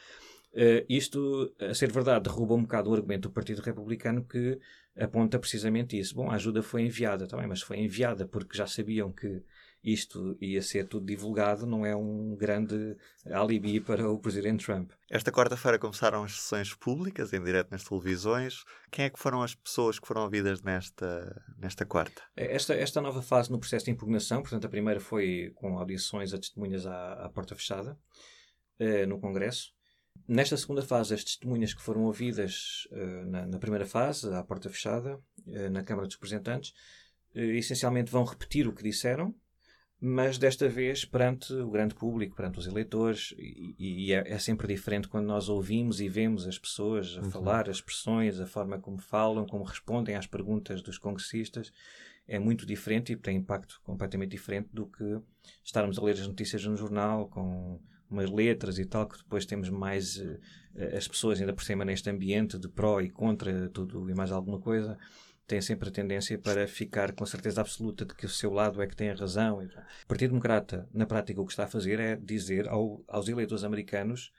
Uh, 0.52 0.84
isto, 0.88 1.54
a 1.60 1.74
ser 1.74 1.92
verdade, 1.92 2.24
derruba 2.24 2.54
um 2.54 2.62
bocado 2.62 2.90
o 2.90 2.94
argumento 2.94 3.28
do 3.28 3.32
Partido 3.32 3.60
Republicano 3.60 4.24
que 4.24 4.58
aponta 4.98 5.38
precisamente 5.38 5.96
isso. 5.96 6.16
Bom, 6.16 6.28
a 6.28 6.34
ajuda 6.34 6.60
foi 6.60 6.82
enviada 6.82 7.28
também, 7.28 7.46
mas 7.46 7.62
foi 7.62 7.78
enviada 7.78 8.26
porque 8.26 8.56
já 8.56 8.66
sabiam 8.66 9.12
que 9.12 9.44
isto 9.86 10.36
ia 10.40 10.60
ser 10.60 10.88
tudo 10.88 11.06
divulgado, 11.06 11.64
não 11.64 11.86
é 11.86 11.94
um 11.94 12.34
grande 12.34 12.96
alibi 13.30 13.80
para 13.80 14.10
o 14.10 14.18
Presidente 14.18 14.66
Trump. 14.66 14.90
Esta 15.08 15.30
quarta-feira 15.30 15.78
começaram 15.78 16.24
as 16.24 16.32
sessões 16.32 16.74
públicas, 16.74 17.32
em 17.32 17.40
direto 17.40 17.70
nas 17.70 17.84
televisões. 17.84 18.64
Quem 18.90 19.04
é 19.04 19.10
que 19.10 19.18
foram 19.18 19.42
as 19.42 19.54
pessoas 19.54 20.00
que 20.00 20.08
foram 20.08 20.22
ouvidas 20.22 20.60
nesta, 20.60 21.40
nesta 21.56 21.86
quarta? 21.86 22.20
Esta, 22.34 22.74
esta 22.74 23.00
nova 23.00 23.22
fase 23.22 23.50
no 23.52 23.60
processo 23.60 23.84
de 23.84 23.92
impugnação, 23.92 24.42
portanto, 24.42 24.66
a 24.66 24.70
primeira 24.70 24.98
foi 24.98 25.52
com 25.54 25.78
audições 25.78 26.34
a 26.34 26.38
testemunhas 26.38 26.84
à, 26.84 27.12
à 27.24 27.28
porta 27.28 27.54
fechada, 27.54 27.96
eh, 28.80 29.06
no 29.06 29.20
Congresso. 29.20 29.72
Nesta 30.26 30.56
segunda 30.56 30.82
fase, 30.82 31.14
as 31.14 31.22
testemunhas 31.22 31.72
que 31.72 31.82
foram 31.82 32.02
ouvidas 32.02 32.88
uh, 32.90 33.26
na, 33.26 33.46
na, 33.46 33.58
primeira 33.58 33.86
fase, 33.86 34.32
à 34.34 34.42
porta 34.42 34.68
fechada, 34.68 35.20
uh, 35.46 35.70
na 35.70 35.84
Câmara 35.84 36.08
dos 36.08 36.16
Representantes, 36.16 36.70
uh, 37.34 37.38
essencialmente 37.38 38.10
vão 38.10 38.24
repetir 38.24 38.66
o 38.66 38.72
que 38.72 38.82
disseram, 38.82 39.34
mas 40.00 40.36
desta 40.36 40.68
vez 40.68 41.04
perante 41.04 41.52
o 41.54 41.70
grande 41.70 41.94
público, 41.94 42.36
perante 42.36 42.58
os 42.58 42.66
eleitores, 42.66 43.34
e, 43.38 43.74
e 43.78 44.12
é, 44.12 44.32
é, 44.32 44.38
sempre 44.38 44.66
diferente 44.66 45.08
quando 45.08 45.26
nós 45.26 45.48
ouvimos 45.48 46.00
e 46.00 46.08
vemos 46.08 46.46
as 46.46 46.58
pessoas 46.58 47.16
a 47.16 47.22
uhum. 47.22 47.30
falar, 47.30 47.70
as 47.70 47.76
expressões, 47.76 48.38
a 48.38 48.46
forma 48.46 48.78
como 48.78 48.98
falam, 48.98 49.46
como 49.46 49.64
respondem 49.64 50.14
às 50.14 50.26
perguntas 50.26 50.82
dos 50.82 50.98
congressistas, 50.98 51.72
é 52.28 52.38
muito 52.38 52.66
diferente 52.66 53.12
e 53.12 53.16
tem 53.16 53.38
impacto 53.38 53.80
completamente 53.84 54.30
diferente 54.30 54.68
do 54.72 54.86
que 54.86 55.18
estarmos 55.64 55.98
a 55.98 56.02
ler 56.02 56.12
as 56.12 56.26
notícias 56.26 56.64
no 56.64 56.76
jornal 56.76 57.28
com 57.28 57.80
umas 58.10 58.30
letras 58.30 58.78
e 58.78 58.84
tal, 58.84 59.08
que 59.08 59.18
depois 59.18 59.46
temos 59.46 59.70
mais 59.70 60.18
uh, 60.18 60.38
as 60.96 61.08
pessoas 61.08 61.40
ainda 61.40 61.52
por 61.52 61.64
cima 61.64 61.84
neste 61.84 62.08
ambiente 62.10 62.58
de 62.58 62.68
pró 62.68 63.00
e 63.00 63.08
contra 63.08 63.68
tudo 63.70 64.08
e 64.10 64.14
mais 64.14 64.30
alguma 64.30 64.60
coisa 64.60 64.98
tem 65.46 65.60
sempre 65.60 65.88
a 65.88 65.92
tendência 65.92 66.38
para 66.38 66.66
ficar 66.66 67.12
com 67.12 67.24
certeza 67.24 67.60
absoluta 67.60 68.04
de 68.04 68.14
que 68.14 68.26
o 68.26 68.28
seu 68.28 68.52
lado 68.52 68.82
é 68.82 68.86
que 68.86 68.96
tem 68.96 69.10
a 69.10 69.14
razão. 69.14 69.58
O 69.58 70.06
Partido 70.08 70.30
Democrata, 70.30 70.88
na 70.92 71.06
prática, 71.06 71.40
o 71.40 71.46
que 71.46 71.52
está 71.52 71.64
a 71.64 71.68
fazer 71.68 72.00
é 72.00 72.16
dizer 72.16 72.68
ao, 72.68 73.02
aos 73.08 73.28
eleitores 73.28 73.64
americanos 73.64 74.32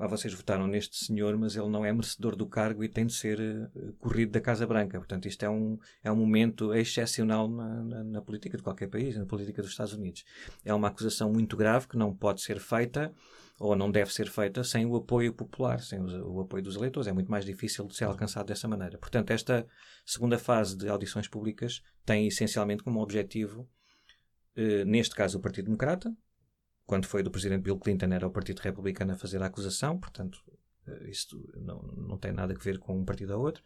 ah, 0.00 0.06
vocês 0.06 0.32
votaram 0.32 0.66
neste 0.66 0.96
senhor, 1.04 1.36
mas 1.36 1.54
ele 1.56 1.68
não 1.68 1.84
é 1.84 1.92
merecedor 1.92 2.34
do 2.34 2.46
cargo 2.46 2.82
e 2.82 2.88
tem 2.88 3.04
de 3.04 3.12
ser 3.12 3.38
uh, 3.38 3.92
corrido 3.98 4.32
da 4.32 4.40
Casa 4.40 4.66
Branca. 4.66 4.96
Portanto, 4.96 5.28
isto 5.28 5.44
é 5.44 5.50
um, 5.50 5.78
é 6.02 6.10
um 6.10 6.16
momento 6.16 6.72
excepcional 6.72 7.46
na, 7.46 7.82
na, 7.82 8.04
na, 8.04 8.22
política 8.22 8.56
de 8.56 8.62
qualquer 8.62 8.88
país, 8.88 9.14
na 9.14 9.26
política 9.26 9.60
dos 9.60 9.72
Estados 9.72 9.92
Unidos. 9.92 10.24
É 10.64 10.72
uma 10.72 10.88
acusação 10.88 11.30
muito 11.30 11.54
grave 11.54 11.86
que 11.86 11.98
não 11.98 12.16
pode 12.16 12.40
ser 12.40 12.58
feita 12.58 13.12
ou 13.60 13.76
não 13.76 13.90
deve 13.90 14.10
ser 14.10 14.30
feita 14.30 14.64
sem 14.64 14.86
o 14.86 14.96
apoio 14.96 15.34
popular, 15.34 15.80
sem 15.82 16.00
o, 16.00 16.40
apoio 16.40 16.62
dos 16.62 16.76
eleitores. 16.76 17.06
É 17.06 17.12
muito 17.12 17.30
mais 17.30 17.44
difícil 17.44 17.86
de 17.86 17.94
ser 17.94 18.04
alcançado 18.04 18.46
dessa 18.46 18.66
maneira. 18.66 18.96
Portanto, 18.96 19.32
esta 19.32 19.66
segunda 20.04 20.38
fase 20.38 20.74
de 20.78 20.88
audições 20.88 21.28
públicas 21.28 21.82
tem 22.06 22.26
essencialmente 22.26 22.82
como 22.82 23.02
objetivo, 23.02 23.68
uh, 24.56 24.84
neste 24.86 25.14
caso, 25.14 25.36
o 25.36 25.42
Partido 25.42 25.66
Democrata, 25.66 26.10
quando 26.86 27.06
foi 27.06 27.22
do 27.22 27.30
presidente 27.30 27.60
Bill 27.60 27.78
Clinton, 27.78 28.06
era 28.06 28.26
o 28.26 28.30
Partido 28.30 28.60
Republicano 28.60 29.12
a 29.12 29.16
fazer 29.16 29.42
a 29.42 29.46
acusação, 29.46 30.00
portanto, 30.00 30.40
eh, 30.88 31.10
isto 31.10 31.38
não, 31.54 31.82
não 31.82 32.18
tem 32.18 32.32
nada 32.32 32.54
a 32.54 32.58
ver 32.58 32.78
com 32.78 32.98
um 32.98 33.04
partido 33.04 33.36
ou 33.36 33.44
outro. 33.44 33.62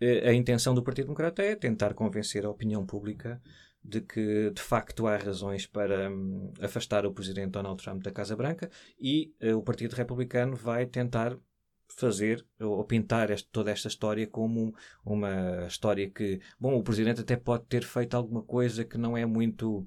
Eh, 0.00 0.28
a 0.28 0.34
intenção 0.34 0.74
do 0.74 0.82
Partido 0.82 1.06
Democrata 1.06 1.40
é 1.40 1.54
tentar 1.54 1.94
convencer 1.94 2.44
a 2.44 2.50
opinião 2.50 2.84
pública 2.84 3.40
de 3.84 4.00
que, 4.00 4.50
de 4.50 4.62
facto, 4.62 5.06
há 5.06 5.16
razões 5.16 5.66
para 5.66 6.10
um, 6.10 6.52
afastar 6.60 7.04
o 7.04 7.12
presidente 7.12 7.50
Donald 7.50 7.82
Trump 7.82 8.02
da 8.02 8.10
Casa 8.10 8.34
Branca 8.34 8.70
e 8.98 9.34
uh, 9.42 9.58
o 9.58 9.62
Partido 9.62 9.94
Republicano 9.94 10.56
vai 10.56 10.86
tentar 10.86 11.36
fazer 11.86 12.44
ou 12.58 12.82
pintar 12.84 13.30
este, 13.30 13.48
toda 13.50 13.70
esta 13.70 13.88
história 13.88 14.26
como 14.26 14.74
uma 15.04 15.66
história 15.66 16.08
que, 16.08 16.40
bom, 16.58 16.74
o 16.74 16.82
presidente 16.82 17.20
até 17.20 17.36
pode 17.36 17.66
ter 17.66 17.84
feito 17.84 18.16
alguma 18.16 18.42
coisa 18.42 18.84
que 18.84 18.96
não 18.96 19.16
é 19.16 19.26
muito 19.26 19.86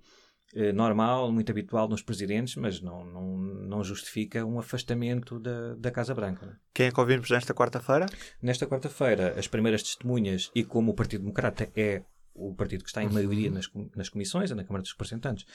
eh, 0.54 0.72
normal, 0.72 1.32
muito 1.32 1.52
habitual 1.52 1.90
nos 1.90 2.02
presidentes, 2.02 2.56
mas 2.56 2.80
não, 2.80 3.04
não, 3.06 3.38
não 3.38 3.84
justifica 3.84 4.46
um 4.46 4.60
afastamento 4.60 5.40
da, 5.40 5.76
da 5.76 5.92
Casa 5.92 6.16
Branca. 6.16 6.46
Né? 6.46 6.56
Quem 6.74 6.88
é 6.88 6.92
que 6.92 7.00
ouvimos 7.00 7.30
nesta 7.30 7.54
quarta-feira? 7.54 8.06
Nesta 8.42 8.66
quarta-feira, 8.66 9.38
as 9.38 9.48
primeiras 9.48 9.84
testemunhas, 9.84 10.50
e 10.56 10.64
como 10.64 10.92
o 10.92 10.96
Partido 10.96 11.22
Democrata 11.22 11.70
é 11.76 12.04
o 12.38 12.54
partido 12.56 12.84
que 12.84 12.90
está 12.90 13.04
em 13.04 13.10
maioria 13.10 13.50
nas, 13.50 13.70
nas 13.96 14.10
comissões, 14.10 14.52
na 14.52 14.64
Câmara 14.64 14.84
dos 14.84 14.92
Representantes, 14.92 15.46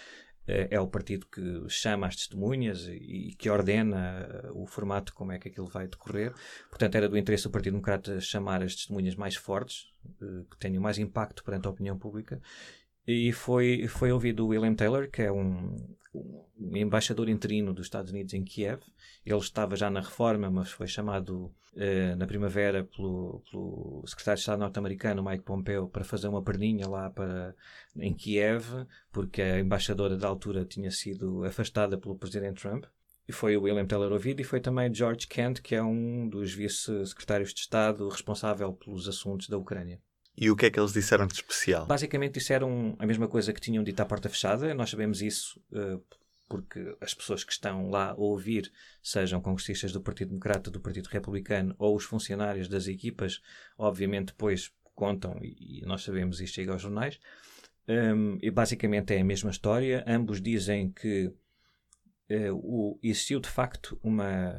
eh, 0.47 0.69
é 0.71 0.81
o 0.81 0.89
partido 0.89 1.27
que 1.27 1.65
chama 1.69 2.07
as 2.07 2.17
testemunhas 2.17 2.89
e 2.89 3.35
que 3.39 3.49
ordena 3.49 4.29
eh, 4.29 4.51
o 4.53 4.67
formato 4.67 5.15
como 5.15 5.33
é 5.33 5.39
que 5.39 5.49
aquilo 5.49 5.69
vai 5.69 5.87
decorrer. 5.87 6.35
Portanto, 6.69 6.95
era 6.97 7.09
do 7.09 7.17
interesse 7.17 7.45
do 7.45 7.51
Partido 7.51 7.75
Democrata 7.75 8.21
chamar 8.21 8.63
as 8.63 8.75
testemunhas 8.75 9.15
mais 9.15 9.37
fortes, 9.37 9.87
que 10.19 10.59
tenham 10.59 10.83
mais 10.83 10.99
impacto 10.99 11.45
perante 11.45 11.69
a 11.69 11.71
opinião 11.71 11.97
pública, 11.97 12.41
e 13.07 13.33
foi, 13.33 13.87
foi 13.89 14.13
ouvido 14.13 14.45
o 14.45 14.49
William 14.49 14.75
Taylor, 14.75 15.11
que 15.11 15.23
é 15.23 15.33
um, 15.33 15.77
um, 16.15 16.45
embaixador 16.81 17.29
interino 17.29 17.73
dos 17.73 17.87
Estados 17.87 18.11
Unidos 18.11 18.33
em 18.35 18.45
Kiev. 18.45 18.81
Ele 19.25 19.39
estava 19.39 19.77
já 19.77 19.91
na 19.91 20.01
reforma, 20.01 20.51
mas 20.51 20.71
foi 20.71 20.87
chamado 20.87 21.53
uh, 21.75 22.17
na 22.17 22.27
primavera 22.27 22.85
pelo, 22.85 23.43
pelo 23.51 24.05
secretário 24.07 24.37
de 24.37 24.41
Estado 24.41 24.59
norte-americano, 24.59 25.23
Mike 25.23 25.45
Pompeo, 25.45 25.89
para 25.89 26.05
fazer 26.05 26.29
uma 26.29 26.43
perninha 26.43 26.89
lá 26.89 27.11
para, 27.11 27.55
em 27.97 28.15
Kiev, 28.15 28.87
porque 29.13 29.43
a 29.43 29.61
embaixadora 29.61 30.17
da 30.17 30.29
altura 30.29 30.65
tinha 30.65 30.91
sido 30.91 31.45
afastada 31.45 31.99
pelo 31.99 32.17
presidente 32.17 32.63
Trump. 32.63 32.85
E 33.29 33.33
foi 33.33 33.57
o 33.57 33.63
William 33.63 33.87
Taylor 33.87 34.13
ouvido 34.13 34.41
e 34.41 34.45
foi 34.45 34.61
também 34.61 34.93
George 34.93 35.29
Kent, 35.29 35.61
que 35.61 35.75
é 35.75 35.83
um 35.83 36.29
dos 36.29 36.53
vice-secretários 36.53 37.55
de 37.55 37.61
Estado 37.61 38.09
responsável 38.09 38.73
pelos 38.73 39.09
assuntos 39.09 39.49
da 39.49 39.57
Ucrânia. 39.57 40.01
E 40.37 40.51
o 40.51 40.57
que 40.57 40.67
é 40.67 40.71
que 40.71 40.81
eles 40.81 40.93
disseram 40.93 41.27
de 41.27 41.35
especial? 41.35 41.87
Basicamente 41.87 42.35
disseram 42.35 42.97
a 42.99 43.07
mesma 43.07 43.29
coisa 43.29 43.53
que 43.53 43.61
tinham 43.61 43.85
dito 43.85 44.01
à 44.01 44.05
porta 44.05 44.29
fechada. 44.29 44.75
Nós 44.75 44.91
sabemos 44.91 45.21
isso 45.21 45.61
uh, 45.73 46.03
porque 46.53 46.95
as 47.01 47.15
pessoas 47.15 47.43
que 47.43 47.51
estão 47.51 47.89
lá 47.89 48.11
a 48.11 48.15
ouvir, 48.15 48.71
sejam 49.03 49.41
congressistas 49.41 49.91
do 49.91 50.03
Partido 50.03 50.29
Democrata, 50.29 50.71
do 50.71 50.83
Partido 50.83 51.07
Republicano 51.07 51.75
ou 51.79 51.97
os 51.97 52.05
funcionários 52.05 52.69
das 52.69 52.89
equipas, 52.89 53.41
obviamente 53.79 54.27
depois 54.27 54.71
contam 54.95 55.39
e, 55.43 55.81
nós 55.87 56.03
sabemos 56.03 56.43
isto 56.43 56.57
chega 56.57 56.73
aos 56.73 56.83
jornais. 56.83 57.19
Um, 57.89 58.37
e 58.43 58.51
basicamente 58.51 59.15
é 59.15 59.21
a 59.23 59.25
mesma 59.25 59.51
história. 59.51 60.05
Ambos 60.07 60.43
dizem 60.43 60.93
que 60.93 61.29
uh, 61.29 62.53
o, 62.53 62.99
existiu 63.03 63.41
de 63.41 63.49
facto 63.49 63.99
uma, 64.03 64.55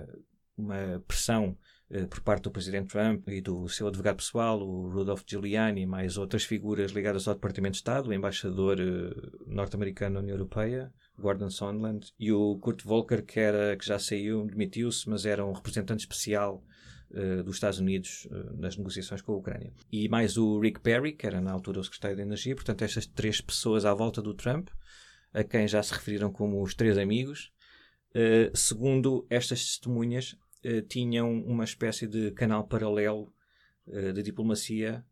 uma 0.58 1.00
pressão 1.08 1.56
eh, 1.92 2.08
por 2.08 2.22
parte 2.22 2.46
do 2.46 2.52
presidente 2.52 2.88
Trump 2.88 3.28
e 3.30 3.40
do 3.40 3.70
seu 3.70 3.88
advogado 3.88 4.16
pessoal, 4.16 4.60
o 4.60 4.90
Rudolph 4.90 5.22
Giuliani, 5.28 5.86
mais 5.86 6.18
outras 6.18 6.44
figuras 6.44 6.92
ligadas 6.92 7.28
ao 7.28 7.36
Departamento 7.36 7.74
de 7.74 7.78
Estado, 7.78 8.10
o 8.10 8.14
embaixador 8.14 8.80
uh, 8.80 9.46
norte-americano 9.46 10.16
na 10.16 10.20
União 10.22 10.34
Europeia, 10.34 10.92
Gordon 11.18 11.50
Sondland, 11.50 12.12
e 12.20 12.32
o 12.32 12.58
Kurt 12.58 12.84
Volker, 12.84 13.24
que, 13.24 13.40
era, 13.40 13.78
que 13.78 13.86
já 13.86 14.00
saiu, 14.00 14.46
demitiu-se, 14.46 15.08
mas 15.10 15.26
era 15.26 15.46
um 15.46 15.52
representante 15.52 16.02
especial 16.02 16.64
uh, 17.12 17.44
dos 17.44 17.56
Estados 17.56 17.80
Unidos 17.80 18.28
uh, 18.32 18.58
nas 18.58 18.76
negociações 18.76 19.22
com 19.22 19.34
a 19.34 19.38
Ucrânia. 19.38 19.72
E 19.92 20.10
mais 20.10 20.38
o 20.38 20.60
Rick 20.60 20.80
Perry, 20.80 21.14
que 21.14 21.28
era 21.28 21.40
na 21.40 21.52
altura 21.52 21.80
o 21.80 21.84
secretário 21.84 22.18
de 22.18 22.24
Energia, 22.24 22.56
portanto, 22.56 22.84
estas 22.84 23.06
três 23.06 23.40
pessoas 23.40 23.86
à 23.86 23.94
volta 23.94 24.22
do 24.22 24.34
Trump, 24.34 24.70
a 25.34 25.44
quem 25.44 25.68
já 25.68 25.82
se 25.82 25.94
referiram 25.94 26.32
como 26.32 26.62
os 26.62 26.74
três 26.74 26.98
amigos. 26.98 27.52
Uh, 28.16 28.56
segundo 28.56 29.26
estas 29.30 29.64
testemunhas, 29.64 30.36
tinham 30.88 31.42
uma 31.44 31.66
espécie 31.66 32.08
de 32.08 32.32
canal 32.32 32.66
paralelo 32.66 33.34
de 33.86 34.24
diplomacia 34.24 35.06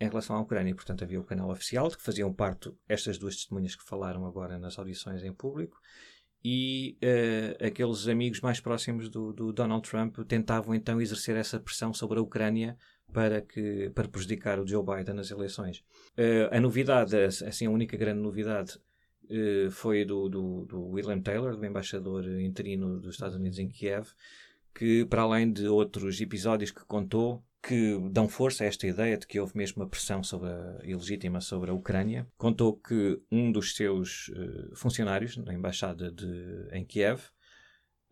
em 0.00 0.08
relação 0.08 0.36
à 0.36 0.40
Ucrânia. 0.40 0.74
Portanto, 0.74 1.04
havia 1.04 1.20
o 1.20 1.24
canal 1.24 1.50
oficial, 1.50 1.88
de 1.88 1.96
que 1.96 2.02
faziam 2.02 2.32
parte 2.32 2.72
estas 2.88 3.18
duas 3.18 3.36
testemunhas 3.36 3.76
que 3.76 3.84
falaram 3.84 4.26
agora 4.26 4.58
nas 4.58 4.78
audições 4.78 5.22
em 5.22 5.32
público, 5.32 5.78
e 6.44 6.98
uh, 7.02 7.66
aqueles 7.66 8.06
amigos 8.06 8.40
mais 8.42 8.60
próximos 8.60 9.08
do, 9.08 9.32
do, 9.32 9.50
Donald 9.50 9.88
Trump 9.88 10.18
tentavam 10.28 10.74
então 10.74 11.00
exercer 11.00 11.36
essa 11.36 11.58
pressão 11.58 11.94
sobre 11.94 12.18
a 12.18 12.22
Ucrânia 12.22 12.76
para, 13.10 13.40
que, 13.40 13.90
para 13.94 14.08
prejudicar 14.08 14.60
o 14.60 14.66
Joe 14.66 14.84
Biden 14.84 15.14
nas 15.14 15.30
eleições. 15.30 15.78
Uh, 16.18 16.54
a 16.54 16.60
novidade, 16.60 17.16
assim, 17.16 17.66
a 17.66 17.70
única 17.70 17.96
grande 17.96 18.20
novidade 18.20 18.78
uh, 19.24 19.70
foi 19.70 20.04
do, 20.04 20.28
do, 20.28 20.66
do, 20.66 20.82
William 20.88 21.20
Taylor, 21.20 21.56
do 21.56 21.64
embaixador 21.64 22.28
interino 22.38 23.00
dos 23.00 23.14
Estados 23.14 23.36
Unidos 23.36 23.58
em 23.58 23.68
Kiev, 23.68 24.08
que, 24.74 25.06
para 25.06 25.22
além 25.22 25.50
de 25.50 25.66
outros 25.66 26.20
episódios 26.20 26.70
que 26.70 26.84
contou, 26.84 27.42
que 27.66 27.98
dão 28.10 28.28
força 28.28 28.62
a 28.62 28.66
esta 28.66 28.86
ideia 28.86 29.16
de 29.16 29.26
que 29.26 29.40
houve 29.40 29.56
mesmo 29.56 29.82
uma 29.82 29.88
pressão 29.88 30.22
sobre 30.22 30.50
a, 30.50 30.80
ilegítima 30.84 31.40
sobre 31.40 31.70
a 31.70 31.74
Ucrânia. 31.74 32.26
Contou 32.36 32.76
que 32.76 33.18
um 33.32 33.50
dos 33.50 33.74
seus 33.74 34.28
uh, 34.28 34.76
funcionários 34.76 35.38
na 35.38 35.54
embaixada 35.54 36.12
de, 36.12 36.68
em 36.72 36.84
Kiev 36.84 37.22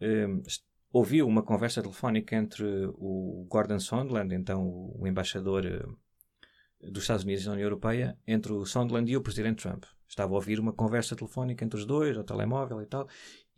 uh, 0.00 0.42
ouviu 0.90 1.26
uma 1.26 1.42
conversa 1.42 1.82
telefónica 1.82 2.34
entre 2.34 2.64
o 2.94 3.46
Gordon 3.50 3.78
Sondland, 3.78 4.34
então 4.34 4.66
o 4.98 5.06
embaixador 5.06 5.66
uh, 5.66 6.90
dos 6.90 7.02
Estados 7.02 7.24
Unidos 7.24 7.44
na 7.44 7.52
União 7.52 7.66
Europeia, 7.66 8.18
entre 8.26 8.52
o 8.52 8.64
Sondland 8.64 9.10
e 9.12 9.18
o 9.18 9.22
presidente 9.22 9.62
Trump. 9.62 9.84
Estava 10.08 10.32
a 10.32 10.36
ouvir 10.36 10.58
uma 10.60 10.72
conversa 10.72 11.14
telefónica 11.14 11.62
entre 11.62 11.78
os 11.78 11.84
dois, 11.84 12.16
ao 12.16 12.24
telemóvel 12.24 12.80
e 12.80 12.86
tal, 12.86 13.06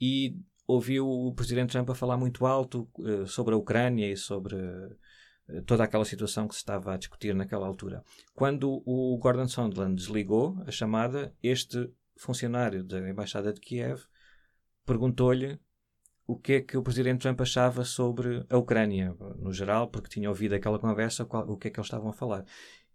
e 0.01 0.37
ouviu 0.67 1.09
o 1.09 1.33
presidente 1.33 1.71
Trump 1.71 1.89
a 1.91 1.95
falar 1.95 2.17
muito 2.17 2.47
alto 2.47 2.89
sobre 3.27 3.55
a 3.55 3.57
Ucrânia 3.57 4.11
e 4.11 4.17
sobre 4.17 4.57
eh, 4.57 4.91
toda 5.67 5.85
aquela 5.85 6.05
situação 6.05 6.49
que 6.49 6.55
se 6.55 6.61
estava 6.61 6.95
a 6.95 6.97
discutir 6.97 7.35
naquela 7.35 7.67
altura. 7.67 8.03
Quando 8.35 8.83
o 8.87 9.19
Gordon 9.19 9.49
Sondland 9.49 9.95
desligou 9.95 10.57
a 10.67 10.71
chamada, 10.71 11.35
este 11.43 11.91
funcionário 12.17 12.83
da 12.83 13.09
Embaixada 13.09 13.53
de 13.53 13.61
Kiev 13.61 14.05
perguntou-lhe 14.87 15.59
o 16.27 16.37
que 16.37 16.55
é 16.55 16.61
que 16.61 16.77
o 16.77 16.83
presidente 16.83 17.21
Trump 17.21 17.41
achava 17.41 17.85
sobre 17.85 18.45
a 18.49 18.57
Ucrânia, 18.57 19.15
no 19.39 19.53
geral, 19.53 19.89
porque 19.89 20.09
tinha 20.09 20.29
ouvido 20.29 20.55
aquela 20.55 20.79
conversa, 20.79 21.25
qual, 21.25 21.47
o 21.49 21.57
que 21.57 21.69
é 21.69 21.71
que 21.71 21.79
eles 21.79 21.87
estavam 21.87 22.09
a 22.09 22.15
falar. 22.15 22.45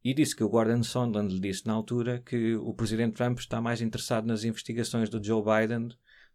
E 0.03 0.13
disse 0.13 0.35
que 0.35 0.43
o 0.43 0.49
Gordon 0.49 0.81
Sondland 0.81 1.33
lhe 1.33 1.39
disse 1.39 1.67
na 1.67 1.73
altura 1.73 2.19
que 2.19 2.55
o 2.55 2.73
presidente 2.73 3.15
Trump 3.15 3.37
está 3.37 3.61
mais 3.61 3.81
interessado 3.81 4.25
nas 4.25 4.43
investigações 4.43 5.09
do 5.09 5.23
Joe 5.23 5.43
Biden 5.43 5.89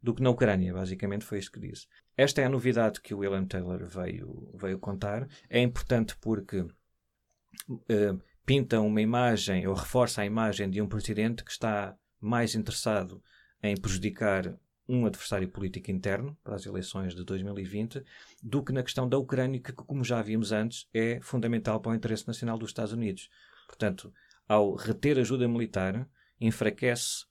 do 0.04 0.14
que 0.14 0.22
na 0.22 0.28
Ucrânia. 0.28 0.74
Basicamente 0.74 1.24
foi 1.24 1.38
isto 1.38 1.50
que 1.50 1.58
disse. 1.58 1.86
Esta 2.14 2.42
é 2.42 2.44
a 2.44 2.50
novidade 2.50 3.00
que 3.00 3.14
o 3.14 3.20
William 3.20 3.46
Taylor 3.46 3.86
veio, 3.86 4.52
veio 4.54 4.78
contar. 4.78 5.26
É 5.48 5.62
importante 5.62 6.14
porque 6.20 6.60
uh, 6.60 8.20
pinta 8.44 8.82
uma 8.82 9.00
imagem, 9.00 9.66
ou 9.66 9.72
reforça 9.72 10.20
a 10.20 10.26
imagem 10.26 10.68
de 10.68 10.82
um 10.82 10.86
presidente 10.86 11.42
que 11.42 11.50
está 11.50 11.96
mais 12.20 12.54
interessado 12.54 13.22
em 13.62 13.74
prejudicar 13.74 14.54
um 14.86 15.06
adversário 15.06 15.48
político 15.48 15.90
interno 15.90 16.36
para 16.44 16.56
as 16.56 16.66
eleições 16.66 17.14
de 17.14 17.24
2020 17.24 18.04
do 18.42 18.62
que 18.62 18.74
na 18.74 18.82
questão 18.82 19.08
da 19.08 19.16
Ucrânia, 19.16 19.58
que, 19.58 19.72
como 19.72 20.04
já 20.04 20.20
vimos 20.20 20.52
antes, 20.52 20.86
é 20.92 21.18
fundamental 21.22 21.80
para 21.80 21.92
o 21.92 21.94
interesse 21.94 22.26
nacional 22.26 22.58
dos 22.58 22.68
Estados 22.68 22.92
Unidos. 22.92 23.30
Portanto, 23.66 24.12
ao 24.46 24.74
reter 24.74 25.18
ajuda 25.18 25.48
militar, 25.48 26.06
enfraquece 26.38 27.24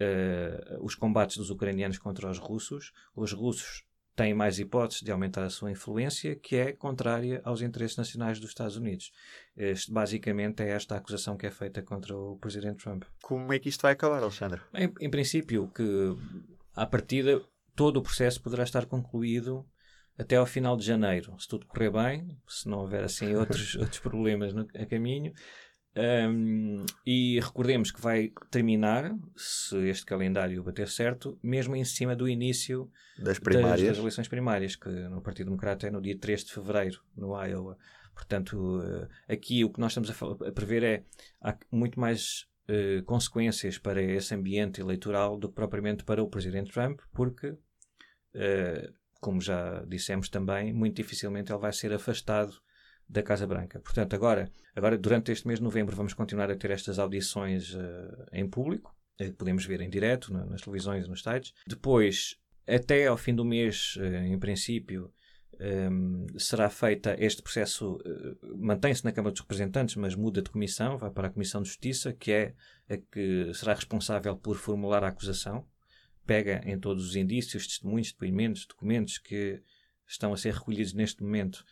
uh, 0.00 0.84
os 0.84 0.94
combates 0.94 1.36
dos 1.36 1.50
ucranianos 1.50 1.98
contra 1.98 2.28
os 2.28 2.38
russos. 2.38 2.92
Os 3.14 3.32
russos 3.32 3.84
têm 4.16 4.34
mais 4.34 4.58
hipóteses 4.58 5.02
de 5.02 5.10
aumentar 5.10 5.44
a 5.44 5.50
sua 5.50 5.70
influência, 5.70 6.36
que 6.36 6.56
é 6.56 6.72
contrária 6.72 7.40
aos 7.44 7.62
interesses 7.62 7.96
nacionais 7.96 8.38
dos 8.38 8.50
Estados 8.50 8.76
Unidos. 8.76 9.12
Este, 9.56 9.90
basicamente 9.92 10.62
é 10.62 10.70
esta 10.70 10.94
a 10.94 10.98
acusação 10.98 11.36
que 11.36 11.46
é 11.46 11.50
feita 11.50 11.82
contra 11.82 12.16
o 12.16 12.36
presidente 12.36 12.82
Trump. 12.82 13.04
Como 13.22 13.52
é 13.52 13.58
que 13.58 13.68
isto 13.68 13.82
vai 13.82 13.92
acabar, 13.92 14.22
Alexandre? 14.22 14.60
Em, 14.74 14.92
em 15.00 15.10
princípio, 15.10 15.68
que 15.68 15.82
à 16.74 16.86
partida 16.86 17.40
todo 17.74 17.98
o 17.98 18.02
processo 18.02 18.42
poderá 18.42 18.62
estar 18.62 18.84
concluído 18.86 19.66
até 20.18 20.36
ao 20.36 20.44
final 20.44 20.76
de 20.76 20.84
janeiro, 20.84 21.34
se 21.38 21.48
tudo 21.48 21.66
correr 21.66 21.90
bem, 21.90 22.38
se 22.46 22.68
não 22.68 22.80
houver 22.80 23.02
assim 23.02 23.32
outros, 23.36 23.74
outros 23.76 24.00
problemas 24.00 24.52
no, 24.52 24.68
a 24.74 24.84
caminho. 24.84 25.32
Um, 25.96 26.86
e 27.04 27.40
recordemos 27.40 27.90
que 27.90 28.00
vai 28.00 28.32
terminar, 28.50 29.12
se 29.36 29.76
este 29.88 30.06
calendário 30.06 30.62
bater 30.62 30.88
certo, 30.88 31.38
mesmo 31.42 31.74
em 31.74 31.84
cima 31.84 32.14
do 32.14 32.28
início 32.28 32.88
das, 33.18 33.38
primárias. 33.38 33.80
das, 33.80 33.88
das 33.88 33.98
eleições 33.98 34.28
primárias, 34.28 34.76
que 34.76 34.88
no 34.88 35.20
Partido 35.20 35.46
Democrata 35.46 35.88
é 35.88 35.90
no 35.90 36.00
dia 36.00 36.16
3 36.16 36.44
de 36.44 36.52
fevereiro, 36.52 37.02
no 37.16 37.34
Iowa. 37.44 37.76
Portanto, 38.14 38.82
eh, 38.82 39.34
aqui 39.34 39.64
o 39.64 39.70
que 39.70 39.80
nós 39.80 39.92
estamos 39.92 40.10
a, 40.10 40.48
a 40.48 40.52
prever 40.52 40.82
é 40.82 41.04
há 41.40 41.56
muito 41.72 41.98
mais 41.98 42.46
uh, 42.68 43.02
consequências 43.04 43.78
para 43.78 44.02
esse 44.02 44.34
ambiente 44.34 44.80
eleitoral 44.80 45.38
do 45.38 45.48
que 45.48 45.54
propriamente 45.54 46.04
para 46.04 46.22
o 46.22 46.28
Presidente 46.28 46.70
Trump, 46.70 47.00
porque, 47.12 47.48
uh, 47.48 48.94
como 49.20 49.40
já 49.40 49.82
dissemos 49.86 50.28
também, 50.28 50.72
muito 50.72 50.96
dificilmente 50.96 51.50
ele 51.50 51.60
vai 51.60 51.72
ser 51.72 51.92
afastado 51.92 52.60
da 53.10 53.22
Casa 53.22 53.46
Branca. 53.46 53.80
Portanto, 53.80 54.14
agora, 54.14 54.50
agora 54.74 54.96
durante 54.96 55.32
este 55.32 55.46
mês 55.46 55.58
de 55.58 55.64
novembro 55.64 55.96
vamos 55.96 56.14
continuar 56.14 56.50
a 56.50 56.56
ter 56.56 56.70
estas 56.70 56.98
audições 56.98 57.74
uh, 57.74 58.26
em 58.32 58.48
público, 58.48 58.94
uh, 59.20 59.32
podemos 59.34 59.66
ver 59.66 59.80
em 59.80 59.90
direto 59.90 60.32
na, 60.32 60.46
nas 60.46 60.62
televisões 60.62 61.06
e 61.06 61.08
nos 61.08 61.22
sites. 61.22 61.52
Depois, 61.66 62.36
até 62.66 63.08
ao 63.08 63.16
fim 63.16 63.34
do 63.34 63.44
mês, 63.44 63.96
uh, 63.96 64.04
em 64.04 64.38
princípio, 64.38 65.12
um, 65.60 65.64
ehm, 65.64 66.26
será 66.38 66.70
feita 66.70 67.16
este 67.18 67.42
processo, 67.42 67.96
uh, 67.96 68.56
mantém-se 68.56 69.04
na 69.04 69.12
Câmara 69.12 69.32
dos 69.32 69.40
Representantes, 69.40 69.96
mas 69.96 70.14
muda 70.14 70.40
de 70.40 70.48
comissão, 70.48 70.96
vai 70.96 71.10
para 71.10 71.26
a 71.26 71.30
Comissão 71.30 71.62
de 71.62 71.68
Justiça, 71.68 72.12
que 72.12 72.30
é 72.30 72.54
a 72.88 72.96
que 72.96 73.52
será 73.54 73.74
responsável 73.74 74.36
por 74.36 74.56
formular 74.56 75.02
a 75.02 75.08
acusação, 75.08 75.66
pega 76.24 76.62
em 76.64 76.78
todos 76.78 77.08
os 77.08 77.16
indícios, 77.16 77.66
testemunhos, 77.66 78.12
depoimentos, 78.12 78.64
documentos 78.66 79.18
que 79.18 79.60
estão 80.06 80.32
a 80.32 80.36
ser 80.36 80.54
recolhidos 80.54 80.92
neste 80.92 81.22
momento 81.22 81.64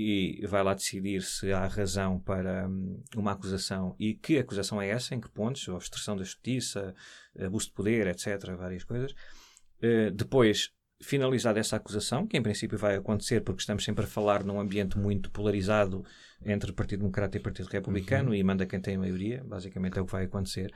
e 0.00 0.46
vai 0.46 0.62
lá 0.62 0.74
decidir 0.74 1.20
se 1.22 1.52
há 1.52 1.66
razão 1.66 2.20
para 2.20 2.68
hum, 2.68 3.02
uma 3.16 3.32
acusação 3.32 3.96
e 3.98 4.14
que 4.14 4.38
acusação 4.38 4.80
é 4.80 4.88
essa, 4.88 5.12
em 5.12 5.20
que 5.20 5.28
pontos, 5.28 5.66
obstrução 5.66 6.16
da 6.16 6.22
justiça, 6.22 6.94
abuso 7.36 7.66
de 7.66 7.72
poder, 7.72 8.06
etc., 8.06 8.54
várias 8.56 8.84
coisas. 8.84 9.10
Uh, 9.82 10.12
depois, 10.12 10.70
finalizada 11.00 11.58
essa 11.58 11.74
acusação, 11.74 12.28
que 12.28 12.36
em 12.36 12.42
princípio 12.42 12.78
vai 12.78 12.94
acontecer 12.94 13.40
porque 13.40 13.60
estamos 13.60 13.82
sempre 13.82 14.04
a 14.04 14.08
falar 14.08 14.44
num 14.44 14.60
ambiente 14.60 14.96
muito 14.96 15.32
polarizado 15.32 16.04
entre 16.44 16.72
Partido 16.72 17.00
Democrata 17.00 17.36
e 17.36 17.40
Partido 17.40 17.66
Republicano 17.66 18.28
uhum. 18.28 18.34
e 18.36 18.44
manda 18.44 18.66
quem 18.66 18.80
tem 18.80 18.94
a 18.94 19.00
maioria, 19.00 19.42
basicamente 19.42 19.98
é 19.98 20.00
o 20.00 20.06
que 20.06 20.12
vai 20.12 20.26
acontecer. 20.26 20.72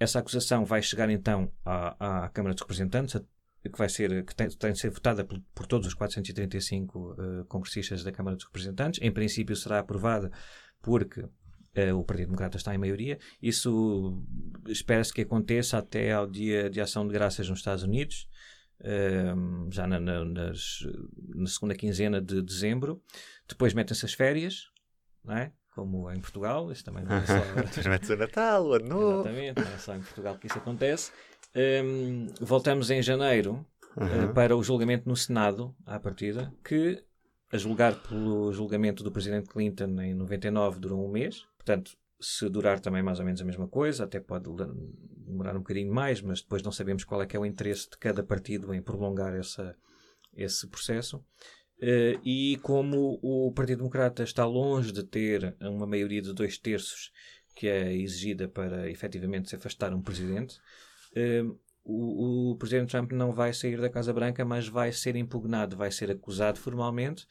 Essa 0.00 0.20
acusação 0.20 0.64
vai 0.64 0.80
chegar 0.80 1.10
então 1.10 1.52
à, 1.62 2.24
à 2.24 2.28
Câmara 2.30 2.54
dos 2.54 2.62
Representantes, 2.62 3.20
que 3.70 3.78
vai 3.78 3.88
ser 3.88 4.24
que 4.24 4.34
tem, 4.34 4.48
tem 4.48 4.72
de 4.72 4.78
ser 4.78 4.90
votada 4.90 5.24
por, 5.24 5.40
por, 5.54 5.66
todos 5.66 5.86
os 5.86 5.94
435 5.94 6.98
uh, 6.98 7.44
congressistas 7.46 8.02
da 8.02 8.12
Câmara 8.12 8.36
dos 8.36 8.44
Representantes. 8.44 9.00
Em 9.02 9.10
princípio 9.10 9.54
será 9.56 9.78
aprovada 9.78 10.30
porque 10.80 11.20
uh, 11.20 11.96
o 11.98 12.04
Partido 12.04 12.26
Democrata 12.26 12.56
está 12.56 12.74
em 12.74 12.78
maioria. 12.78 13.18
Isso 13.40 14.22
espera-se 14.66 15.12
que 15.12 15.22
aconteça 15.22 15.78
até 15.78 16.12
ao 16.12 16.26
dia 16.26 16.70
de 16.70 16.80
ação 16.80 17.06
de 17.06 17.12
graças 17.12 17.48
nos 17.48 17.58
Estados 17.58 17.82
Unidos, 17.82 18.28
uh, 18.80 19.70
já 19.72 19.86
na, 19.86 20.00
na, 20.00 20.24
nas, 20.24 20.78
na, 21.34 21.46
segunda 21.46 21.74
quinzena 21.74 22.20
de 22.20 22.42
dezembro. 22.42 23.02
Depois 23.48 23.74
metem-se 23.74 24.04
as 24.04 24.12
férias, 24.12 24.70
não 25.24 25.36
é? 25.36 25.52
como 25.76 26.10
em 26.10 26.18
Portugal, 26.18 26.72
isso 26.72 26.82
também 26.82 27.04
não 27.04 27.16
é 27.16 27.26
só. 27.26 27.38
Transmete 27.70 28.10
o 28.10 28.16
Natal, 28.16 28.66
o 28.66 28.72
Ano 28.72 28.88
Novo. 28.88 29.20
Exatamente, 29.20 29.60
não 29.62 29.72
é 29.72 29.78
só 29.78 29.94
em 29.94 30.00
Portugal 30.00 30.38
que 30.38 30.46
isso 30.46 30.56
acontece. 30.56 31.12
Um, 31.56 32.26
voltamos 32.38 32.90
em 32.90 33.00
janeiro 33.00 33.64
uhum. 33.96 34.26
uh, 34.26 34.34
para 34.34 34.54
o 34.54 34.62
julgamento 34.62 35.08
no 35.08 35.16
Senado, 35.16 35.74
à 35.86 35.98
partida, 35.98 36.52
que, 36.62 37.02
a 37.50 37.56
julgar 37.56 37.94
pelo 38.02 38.52
julgamento 38.52 39.02
do 39.02 39.10
presidente 39.10 39.48
Clinton 39.48 39.98
em 40.02 40.14
99, 40.14 40.78
durou 40.78 41.06
um 41.06 41.10
mês. 41.10 41.46
Portanto, 41.56 41.96
se 42.20 42.46
durar 42.50 42.78
também 42.78 43.02
mais 43.02 43.18
ou 43.18 43.24
menos 43.24 43.40
a 43.40 43.44
mesma 43.44 43.66
coisa, 43.66 44.04
até 44.04 44.20
pode 44.20 44.50
demorar 45.26 45.56
um 45.56 45.60
bocadinho 45.60 45.92
mais, 45.92 46.20
mas 46.20 46.42
depois 46.42 46.62
não 46.62 46.70
sabemos 46.70 47.04
qual 47.04 47.22
é 47.22 47.26
que 47.26 47.36
é 47.36 47.40
o 47.40 47.46
interesse 47.46 47.88
de 47.88 47.96
cada 47.96 48.22
partido 48.22 48.74
em 48.74 48.82
prolongar 48.82 49.34
essa, 49.34 49.74
esse 50.34 50.66
processo. 50.68 51.24
Uh, 51.78 52.20
e 52.22 52.58
como 52.62 53.18
o 53.22 53.52
Partido 53.52 53.78
Democrata 53.78 54.22
está 54.22 54.44
longe 54.46 54.92
de 54.92 55.02
ter 55.02 55.56
uma 55.60 55.86
maioria 55.86 56.20
de 56.20 56.32
dois 56.32 56.58
terços 56.58 57.12
que 57.54 57.66
é 57.66 57.94
exigida 57.94 58.46
para 58.46 58.90
efetivamente 58.90 59.48
se 59.48 59.56
afastar 59.56 59.94
um 59.94 60.02
presidente, 60.02 60.58
uh, 61.16 61.58
o, 61.84 62.52
o, 62.52 62.56
presidente 62.56 62.90
Trump 62.90 63.12
não 63.12 63.32
vai 63.32 63.52
sair 63.52 63.80
da 63.80 63.88
Casa 63.88 64.12
Branca, 64.12 64.44
mas 64.44 64.68
vai 64.68 64.92
ser 64.92 65.16
impugnado, 65.16 65.76
vai 65.76 65.90
ser 65.90 66.10
acusado 66.10 66.58
formalmente. 66.58 67.26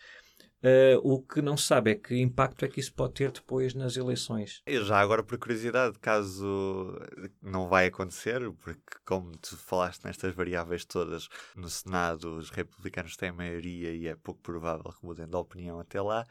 Uh, 0.64 0.98
o 1.04 1.22
que 1.22 1.44
não 1.44 1.56
se 1.56 1.68
sabe 1.68 1.92
é 1.92 1.96
que 1.96 2.20
impacto 2.20 2.66
é 2.66 2.68
que 2.68 2.80
isso 2.80 2.92
pode 2.92 3.14
ter 3.14 3.32
depois 3.32 3.76
nas 3.76 3.98
eleições. 3.98 4.64
Já 4.68 5.00
agora, 5.00 5.22
por 5.22 5.38
curiosidade, 5.38 6.00
caso 6.00 6.98
não 7.40 7.68
vai 7.68 7.88
acontecer, 7.88 8.42
porque 8.54 8.98
como 9.06 9.38
tu 9.38 9.56
falaste 9.58 10.06
nestas 10.06 10.34
variáveis 10.34 10.84
todas, 10.84 11.28
no 11.56 11.70
Senado 11.70 12.38
os 12.38 12.50
republicanos 12.50 13.16
têm 13.16 13.32
maioria 13.32 13.94
e 13.94 14.08
é 14.08 14.16
pouco 14.16 14.42
provável 14.42 14.92
que 14.92 15.06
mudem 15.06 15.28
de 15.28 15.36
opinião 15.36 15.80
até 15.80 16.02
lá, 16.02 16.26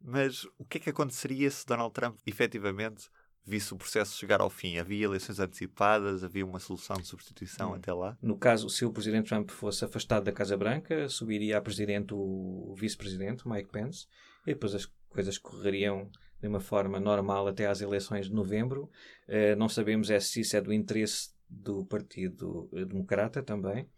mas 0.00 0.44
o 0.56 0.64
que 0.64 0.78
é 0.78 0.80
que 0.82 0.90
aconteceria 0.90 1.50
se 1.50 1.66
Donald 1.66 1.92
Trump 1.92 2.16
efetivamente 2.24 3.10
visse 3.44 3.72
o 3.72 3.76
processo 3.76 4.16
chegar 4.16 4.40
ao 4.40 4.50
fim? 4.50 4.78
Havia 4.78 5.04
eleições 5.04 5.40
antecipadas? 5.40 6.22
Havia 6.24 6.44
uma 6.44 6.58
solução 6.58 6.96
de 6.96 7.06
substituição 7.06 7.72
hum. 7.72 7.74
até 7.74 7.92
lá? 7.92 8.16
No 8.22 8.36
caso, 8.36 8.68
se 8.68 8.84
o 8.84 8.92
presidente 8.92 9.28
Trump 9.28 9.50
fosse 9.50 9.84
afastado 9.84 10.24
da 10.24 10.32
Casa 10.32 10.56
Branca, 10.56 11.08
subiria 11.08 11.58
a 11.58 11.60
presidente 11.60 12.14
o 12.14 12.74
vice-presidente, 12.78 13.48
Mike 13.48 13.70
Pence, 13.70 14.06
e 14.46 14.52
depois 14.52 14.74
as 14.74 14.86
coisas 15.08 15.38
correriam 15.38 16.10
de 16.40 16.48
uma 16.48 16.60
forma 16.60 16.98
normal 16.98 17.48
até 17.48 17.66
às 17.66 17.80
eleições 17.80 18.26
de 18.26 18.32
novembro. 18.32 18.90
Uh, 19.28 19.56
não 19.58 19.68
sabemos 19.68 20.10
é 20.10 20.18
se 20.20 20.40
isso 20.40 20.56
é 20.56 20.60
do 20.60 20.72
interesse 20.72 21.30
do 21.48 21.84
Partido 21.84 22.68
Democrata 22.72 23.42
também, 23.42 23.88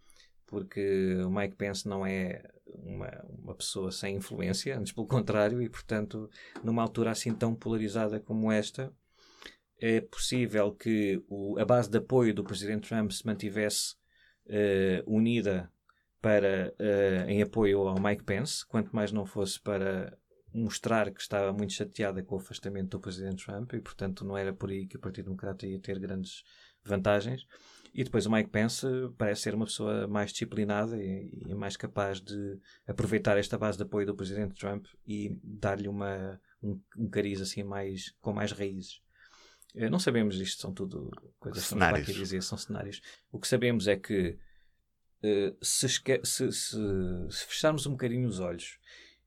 porque 0.47 1.17
o 1.25 1.31
Mike 1.31 1.57
Pence 1.57 1.87
não 1.87 2.05
é 2.05 2.43
uma, 2.67 3.25
uma 3.39 3.55
pessoa 3.55 3.93
sem 3.93 4.17
influência, 4.17 4.79
antes 4.79 4.93
pelo 4.93 5.07
contrário, 5.07 5.63
e 5.63 5.69
portanto, 5.69 6.31
numa 6.65 6.83
altura 6.83 7.11
assim 7.11 7.35
tão 7.35 7.55
polarizada 7.55 8.19
como 8.19 8.51
esta, 8.51 8.93
é 9.83 10.01
possível 10.01 10.73
que 10.73 11.21
o, 11.29 11.59
a 11.59 11.65
base 11.65 11.91
de 11.91 11.99
apoio 11.99 12.33
do 12.33 12.45
presidente 12.45 12.89
Trump 12.89 13.11
se 13.11 13.27
mantivesse 13.27 13.97
uh, 14.47 15.03
unida 15.13 15.69
para, 16.21 16.73
uh, 16.79 17.29
em 17.29 17.43
apoio 17.43 17.89
ao 17.89 18.01
Mike 18.01 18.23
Pence, 18.23 18.65
quanto 18.65 18.95
mais 18.95 19.11
não 19.11 19.27
fosse 19.27 19.61
para 19.61 20.17
mostrar 20.55 21.11
que 21.11 21.21
estava 21.21 21.53
muito 21.53 21.73
chateada 21.73 22.23
com 22.23 22.37
o 22.37 22.39
afastamento 22.39 22.91
do 22.91 23.01
presidente 23.01 23.45
Trump 23.45 23.73
e, 23.73 23.81
portanto, 23.81 24.25
não 24.25 24.37
era 24.37 24.53
por 24.53 24.71
aí 24.71 24.87
que 24.87 24.97
o 24.97 25.01
Partido 25.01 25.25
Democrata 25.25 25.67
ia 25.67 25.81
ter 25.81 25.99
grandes 25.99 26.45
vantagens. 26.85 27.45
E 27.93 28.05
depois 28.05 28.25
o 28.25 28.31
Mike 28.31 28.51
Pence 28.51 28.87
parece 29.19 29.43
ser 29.43 29.55
uma 29.55 29.67
pessoa 29.67 30.07
mais 30.07 30.31
disciplinada 30.31 30.97
e, 30.97 31.43
e 31.49 31.55
mais 31.55 31.77
capaz 31.77 32.21
de 32.21 32.59
aproveitar 32.87 33.37
esta 33.37 33.59
base 33.59 33.77
de 33.77 33.83
apoio 33.83 34.07
do 34.07 34.15
presidente 34.15 34.55
Trump 34.55 34.87
e 35.07 35.37
dar-lhe 35.43 35.89
uma 35.89 36.41
um, 36.63 36.81
um 36.97 37.11
cariz 37.11 37.41
assim 37.41 37.65
mais 37.65 38.15
com 38.21 38.33
mais 38.33 38.53
raízes. 38.53 39.02
Eh, 39.75 39.89
não 39.89 39.99
sabemos 39.99 40.37
isto, 40.37 40.61
são 40.61 40.73
tudo 40.73 41.11
coisas 41.39 41.69
que 41.69 41.75
não 41.75 41.87
aqui 41.89 42.13
dizer, 42.13 42.43
são 42.43 42.59
cenários. 42.59 43.01
O 43.31 43.39
que 43.39 43.49
sabemos 43.49 43.89
é 43.89 43.97
que 43.97 44.39
se, 45.61 45.89
se, 45.89 46.21
se, 46.25 46.53
se, 46.53 47.47
fecharmos 47.47 47.87
um 47.87 47.93
bocadinho 47.93 48.27
os 48.29 48.41
olhos 48.41 48.79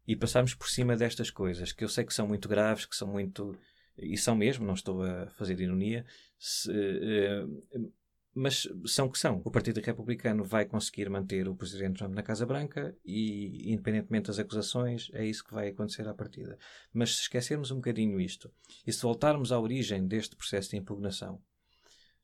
e 0.08 0.16
passarmos 0.16 0.54
por 0.54 0.70
cima 0.70 0.96
destas 0.96 1.32
coisas, 1.32 1.72
que 1.72 1.84
eu 1.84 1.90
sei 1.90 2.04
que 2.04 2.14
são 2.14 2.28
muito 2.28 2.48
graves, 2.48 2.86
que 2.86 2.96
são 2.96 3.08
muito. 3.08 3.58
e 3.98 4.18
são 4.18 4.36
mesmo, 4.36 4.66
não 4.66 4.74
estou 4.74 5.04
a 5.04 5.28
fazer 5.28 5.60
ironia, 5.60 6.06
se, 6.38 6.70
uh, 6.70 7.94
mas 8.36 8.68
são 8.86 9.08
que 9.08 9.18
são. 9.18 9.42
O 9.46 9.50
Partido 9.50 9.80
Republicano 9.80 10.44
vai 10.44 10.66
conseguir 10.66 11.10
manter 11.10 11.48
o 11.48 11.56
Presidente 11.56 12.00
Trump 12.00 12.14
na 12.14 12.22
Casa 12.22 12.46
Branca 12.46 12.94
e, 13.06 13.72
independentemente 13.72 14.28
das 14.28 14.38
acusações, 14.38 15.10
é 15.14 15.26
isso 15.26 15.42
que 15.46 15.54
vai 15.54 15.70
acontecer 15.70 16.06
à 16.06 16.14
partida. 16.14 16.58
Mas 16.94 17.16
se 17.16 17.22
esquecermos 17.22 17.72
um 17.72 17.78
bocadinho 17.78 18.20
isto 18.20 18.52
e 18.86 18.92
se 18.92 19.02
voltarmos 19.02 19.54
à 19.54 19.60
origem 19.60 20.06
deste 20.06 20.36
processo 20.36 20.72
de 20.72 20.76
impugnação, 20.76 21.42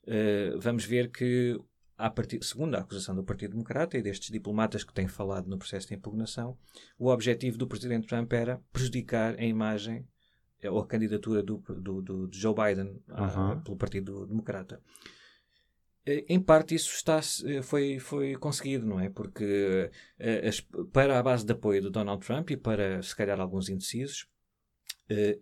uh, 0.04 0.60
vamos 0.60 0.84
ver 0.84 1.10
que, 1.10 1.58
partir, 2.14 2.44
segundo 2.44 2.76
a 2.76 2.80
acusação 2.80 3.16
do 3.16 3.24
Partido 3.24 3.52
Democrata 3.52 3.98
e 3.98 4.02
destes 4.02 4.32
diplomatas 4.32 4.84
que 4.84 4.94
têm 4.94 5.08
falado 5.08 5.48
no 5.48 5.58
processo 5.58 5.88
de 5.88 5.96
impugnação, 5.96 6.58
o 7.00 7.08
objetivo 7.08 7.58
do 7.58 7.68
Presidente 7.68 8.08
Trump 8.08 8.34
era 8.34 8.62
prejudicar 8.74 9.40
a 9.40 9.46
imagem 9.46 10.06
ou 10.66 10.80
a 10.80 10.86
candidatura 10.86 11.42
do, 11.42 11.58
do, 11.58 12.02
do 12.02 12.30
Joe 12.34 12.54
Biden 12.54 13.02
uhum. 13.08 13.62
pelo 13.62 13.78
Partido 13.78 14.28
Democrata. 14.28 14.82
Eh, 16.06 16.26
em 16.30 16.40
parte 16.40 16.74
isso 16.76 16.94
está, 16.94 17.20
eh, 17.46 17.62
foi, 17.62 18.00
foi 18.00 18.36
conseguido, 18.36 18.86
não 18.86 19.00
é? 19.00 19.10
Porque 19.10 19.92
eh, 20.20 20.50
para 20.92 21.20
a 21.20 21.24
base 21.24 21.46
de 21.46 21.54
apoio 21.54 21.82
do 21.82 21.92
Donald 21.92 22.26
Trump 22.26 22.50
e 22.50 22.58
para, 22.58 23.02
se 23.04 23.16
calhar, 23.16 23.40
alguns 23.40 23.70
indecisos, 23.70 24.28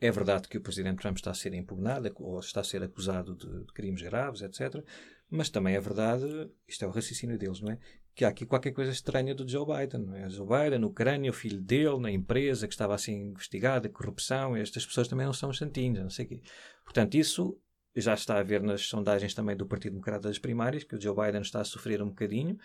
é 0.02 0.10
verdade 0.10 0.48
que 0.48 0.58
o 0.58 0.62
Presidente 0.62 1.00
Trump 1.00 1.18
está 1.18 1.30
a 1.30 1.34
ser 1.36 1.54
impugnado 1.54 2.12
ou 2.16 2.40
está 2.40 2.62
a 2.62 2.64
ser 2.64 2.82
acusado 2.82 3.36
de, 3.36 3.72
crimes 3.72 4.02
graves, 4.02 4.42
etc. 4.42 4.84
Mas 5.30 5.52
também 5.52 5.76
é 5.76 5.80
verdade, 5.80 6.26
isto 6.68 6.84
é 6.84 6.88
o 6.88 6.92
raciocínio 6.92 7.38
deles, 7.38 7.62
não 7.62 7.74
é? 7.74 7.78
Que 8.16 8.26
há 8.26 8.30
aqui 8.30 8.48
qualquer 8.48 8.72
coisa 8.72 8.92
estranha 8.92 9.36
do 9.36 9.48
Joe 9.48 9.68
Biden, 9.68 10.08
não 10.08 10.16
é? 10.16 10.28
Joe 10.28 10.48
Biden, 10.48 10.86
Ucrânia, 10.86 11.30
o 11.30 11.34
filho 11.34 11.62
dele, 11.62 12.00
na 12.00 12.10
empresa 12.10 12.68
que 12.68 12.74
estava 12.74 12.96
assim 12.96 13.30
investigada, 13.30 13.88
corrupção, 13.90 14.56
estas 14.56 14.88
pessoas 14.88 15.08
também 15.08 15.28
não 15.28 15.34
são 15.34 15.54
santinhos, 15.54 16.02
não 16.02 16.10
sei 16.10 16.26
o 16.26 16.30
quê. 16.30 16.42
Portanto, 16.84 17.14
isso 17.14 17.56
já 17.96 18.14
está 18.14 18.40
a 18.40 18.44
ver 18.44 18.62
nas 18.62 18.88
sondagens 18.88 19.34
também 19.34 19.56
do 19.56 19.66
Partido 19.66 19.94
Democrata 19.94 20.28
das 20.28 20.40
primárias, 20.40 20.84
que 20.84 20.96
o 20.96 21.02
Joe 21.02 21.16
Biden 21.16 21.42
está 21.42 21.62
a 21.62 21.66
sofrer 21.66 22.02
um 22.02 22.10
bocadinho, 22.10 22.58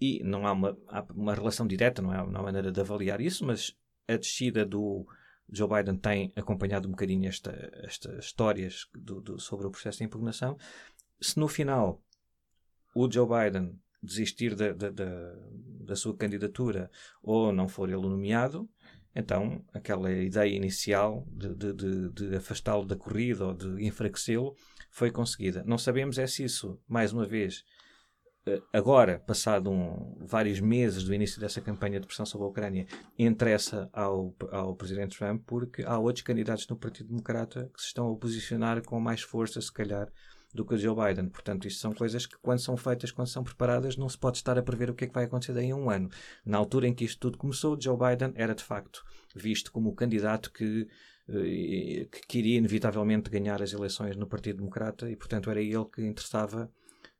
e 0.00 0.22
não 0.24 0.46
há 0.46 0.52
uma, 0.52 0.78
há 0.88 1.04
uma 1.14 1.34
relação 1.34 1.66
direta, 1.66 2.00
não, 2.00 2.12
é, 2.12 2.26
não 2.26 2.40
há 2.40 2.42
maneira 2.42 2.72
de 2.72 2.80
avaliar 2.80 3.20
isso, 3.20 3.44
mas 3.44 3.76
a 4.08 4.16
descida 4.16 4.64
do 4.64 5.06
Joe 5.52 5.68
Biden 5.68 5.96
tem 5.96 6.32
acompanhado 6.34 6.88
um 6.88 6.92
bocadinho 6.92 7.28
esta, 7.28 7.70
estas 7.84 8.24
histórias 8.24 8.88
do, 8.94 9.20
do, 9.20 9.38
sobre 9.38 9.66
o 9.66 9.70
processo 9.70 9.98
de 9.98 10.04
impugnação. 10.04 10.56
Se 11.20 11.38
no 11.38 11.48
final 11.48 12.02
o 12.94 13.10
Joe 13.10 13.26
Biden 13.26 13.78
desistir 14.02 14.54
da, 14.54 14.72
da, 14.72 14.90
da, 14.90 15.34
da 15.80 15.96
sua 15.96 16.16
candidatura 16.16 16.90
ou 17.22 17.52
não 17.52 17.68
for 17.68 17.88
ele 17.90 18.00
nomeado, 18.00 18.68
então, 19.14 19.64
aquela 19.72 20.10
ideia 20.12 20.54
inicial 20.54 21.26
de, 21.30 21.54
de, 21.54 21.72
de, 21.72 22.08
de 22.10 22.36
afastá-lo 22.36 22.84
da 22.84 22.96
corrida 22.96 23.46
ou 23.46 23.54
de 23.54 23.84
enfraquecê-lo 23.84 24.54
foi 24.90 25.10
conseguida. 25.10 25.64
Não 25.66 25.78
sabemos 25.78 26.18
é 26.18 26.26
se 26.26 26.44
isso, 26.44 26.80
mais 26.88 27.12
uma 27.12 27.26
vez, 27.26 27.64
eh, 28.46 28.62
agora, 28.72 29.18
passado 29.18 29.70
um, 29.70 30.16
vários 30.26 30.60
meses 30.60 31.04
do 31.04 31.12
início 31.12 31.40
dessa 31.40 31.60
campanha 31.60 32.00
de 32.00 32.06
pressão 32.06 32.24
sobre 32.24 32.46
a 32.46 32.50
Ucrânia, 32.50 32.86
interessa 33.18 33.90
ao, 33.92 34.34
ao 34.50 34.74
Presidente 34.74 35.18
Trump, 35.18 35.42
porque 35.44 35.82
há 35.82 35.98
outros 35.98 36.24
candidatos 36.24 36.66
no 36.68 36.76
Partido 36.76 37.08
Democrata 37.08 37.70
que 37.74 37.80
se 37.80 37.88
estão 37.88 38.12
a 38.12 38.16
posicionar 38.16 38.82
com 38.82 38.98
mais 39.00 39.22
força, 39.22 39.60
se 39.60 39.72
calhar, 39.72 40.08
do 40.54 40.64
que 40.64 40.74
o 40.74 40.78
Joe 40.78 40.94
Biden. 40.94 41.28
Portanto, 41.28 41.66
isto 41.66 41.80
são 41.80 41.92
coisas 41.92 42.26
que, 42.26 42.36
quando 42.38 42.58
são 42.58 42.76
feitas, 42.76 43.10
quando 43.10 43.28
são 43.28 43.44
preparadas, 43.44 43.96
não 43.96 44.08
se 44.08 44.18
pode 44.18 44.38
estar 44.38 44.58
a 44.58 44.62
prever 44.62 44.90
o 44.90 44.94
que 44.94 45.04
é 45.04 45.06
que 45.06 45.14
vai 45.14 45.24
acontecer 45.24 45.52
daí 45.52 45.70
a 45.70 45.76
um 45.76 45.90
ano. 45.90 46.10
Na 46.44 46.58
altura 46.58 46.88
em 46.88 46.94
que 46.94 47.04
isto 47.04 47.18
tudo 47.20 47.38
começou, 47.38 47.80
Joe 47.80 47.96
Biden 47.96 48.32
era, 48.34 48.54
de 48.54 48.64
facto, 48.64 49.04
visto 49.34 49.70
como 49.70 49.90
o 49.90 49.94
candidato 49.94 50.52
que, 50.52 50.88
eh, 51.28 52.08
que 52.10 52.26
queria 52.26 52.58
inevitavelmente 52.58 53.30
ganhar 53.30 53.62
as 53.62 53.72
eleições 53.72 54.16
no 54.16 54.26
Partido 54.26 54.58
Democrata 54.58 55.10
e, 55.10 55.16
portanto, 55.16 55.50
era 55.50 55.62
ele 55.62 55.84
que 55.84 56.02
interessava 56.02 56.70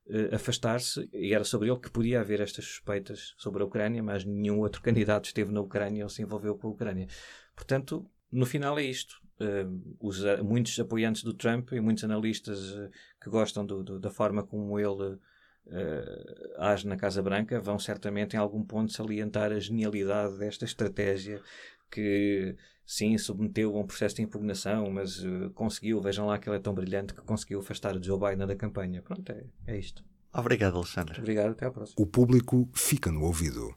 uh, 0.06 0.34
afastar-se 0.34 1.08
e 1.12 1.32
era 1.32 1.44
sobre 1.44 1.68
ele 1.68 1.78
que 1.78 1.90
podia 1.90 2.20
haver 2.20 2.40
estas 2.40 2.64
suspeitas 2.64 3.34
sobre 3.38 3.62
a 3.62 3.66
Ucrânia, 3.66 4.02
mas 4.02 4.24
nenhum 4.24 4.58
outro 4.58 4.82
candidato 4.82 5.26
esteve 5.26 5.52
na 5.52 5.60
Ucrânia 5.60 6.04
ou 6.04 6.10
se 6.10 6.22
envolveu 6.22 6.56
com 6.56 6.68
a 6.68 6.70
Ucrânia. 6.70 7.06
Portanto, 7.54 8.04
no 8.30 8.46
final 8.46 8.78
é 8.78 8.84
isto. 8.84 9.20
Uh, 9.40 9.96
os, 9.98 10.22
muitos 10.44 10.78
apoiantes 10.78 11.22
do 11.22 11.32
Trump 11.32 11.72
e 11.72 11.80
muitos 11.80 12.04
analistas 12.04 12.72
uh, 12.72 12.90
que 13.18 13.30
gostam 13.30 13.64
do, 13.64 13.82
do, 13.82 13.98
da 13.98 14.10
forma 14.10 14.42
como 14.42 14.78
ele 14.78 15.14
uh, 15.14 15.18
age 16.58 16.86
na 16.86 16.96
Casa 16.96 17.22
Branca 17.22 17.58
vão 17.58 17.78
certamente 17.78 18.34
em 18.34 18.38
algum 18.38 18.62
ponto 18.62 18.92
salientar 18.92 19.50
a 19.50 19.58
genialidade 19.58 20.38
desta 20.38 20.66
estratégia 20.66 21.40
que 21.90 22.54
sim 22.84 23.16
submeteu 23.16 23.76
a 23.76 23.80
um 23.80 23.86
processo 23.86 24.16
de 24.16 24.22
impugnação, 24.22 24.90
mas 24.90 25.24
uh, 25.24 25.50
conseguiu, 25.54 26.00
vejam 26.00 26.26
lá 26.26 26.38
que 26.38 26.48
ele 26.48 26.56
é 26.56 26.60
tão 26.60 26.74
brilhante 26.74 27.14
que 27.14 27.20
conseguiu 27.22 27.60
afastar 27.60 27.96
o 27.96 28.02
Joe 28.02 28.18
Biden 28.18 28.46
da 28.46 28.56
campanha. 28.56 29.00
Pronto, 29.00 29.30
é, 29.30 29.44
é 29.66 29.78
isto. 29.78 30.04
Obrigado, 30.32 30.76
Alexandre. 30.76 31.18
Obrigado, 31.18 31.52
até 31.52 31.66
à 31.66 31.70
próxima. 31.70 31.96
O 31.98 32.06
público 32.06 32.68
fica 32.74 33.10
no 33.10 33.22
ouvido. 33.22 33.74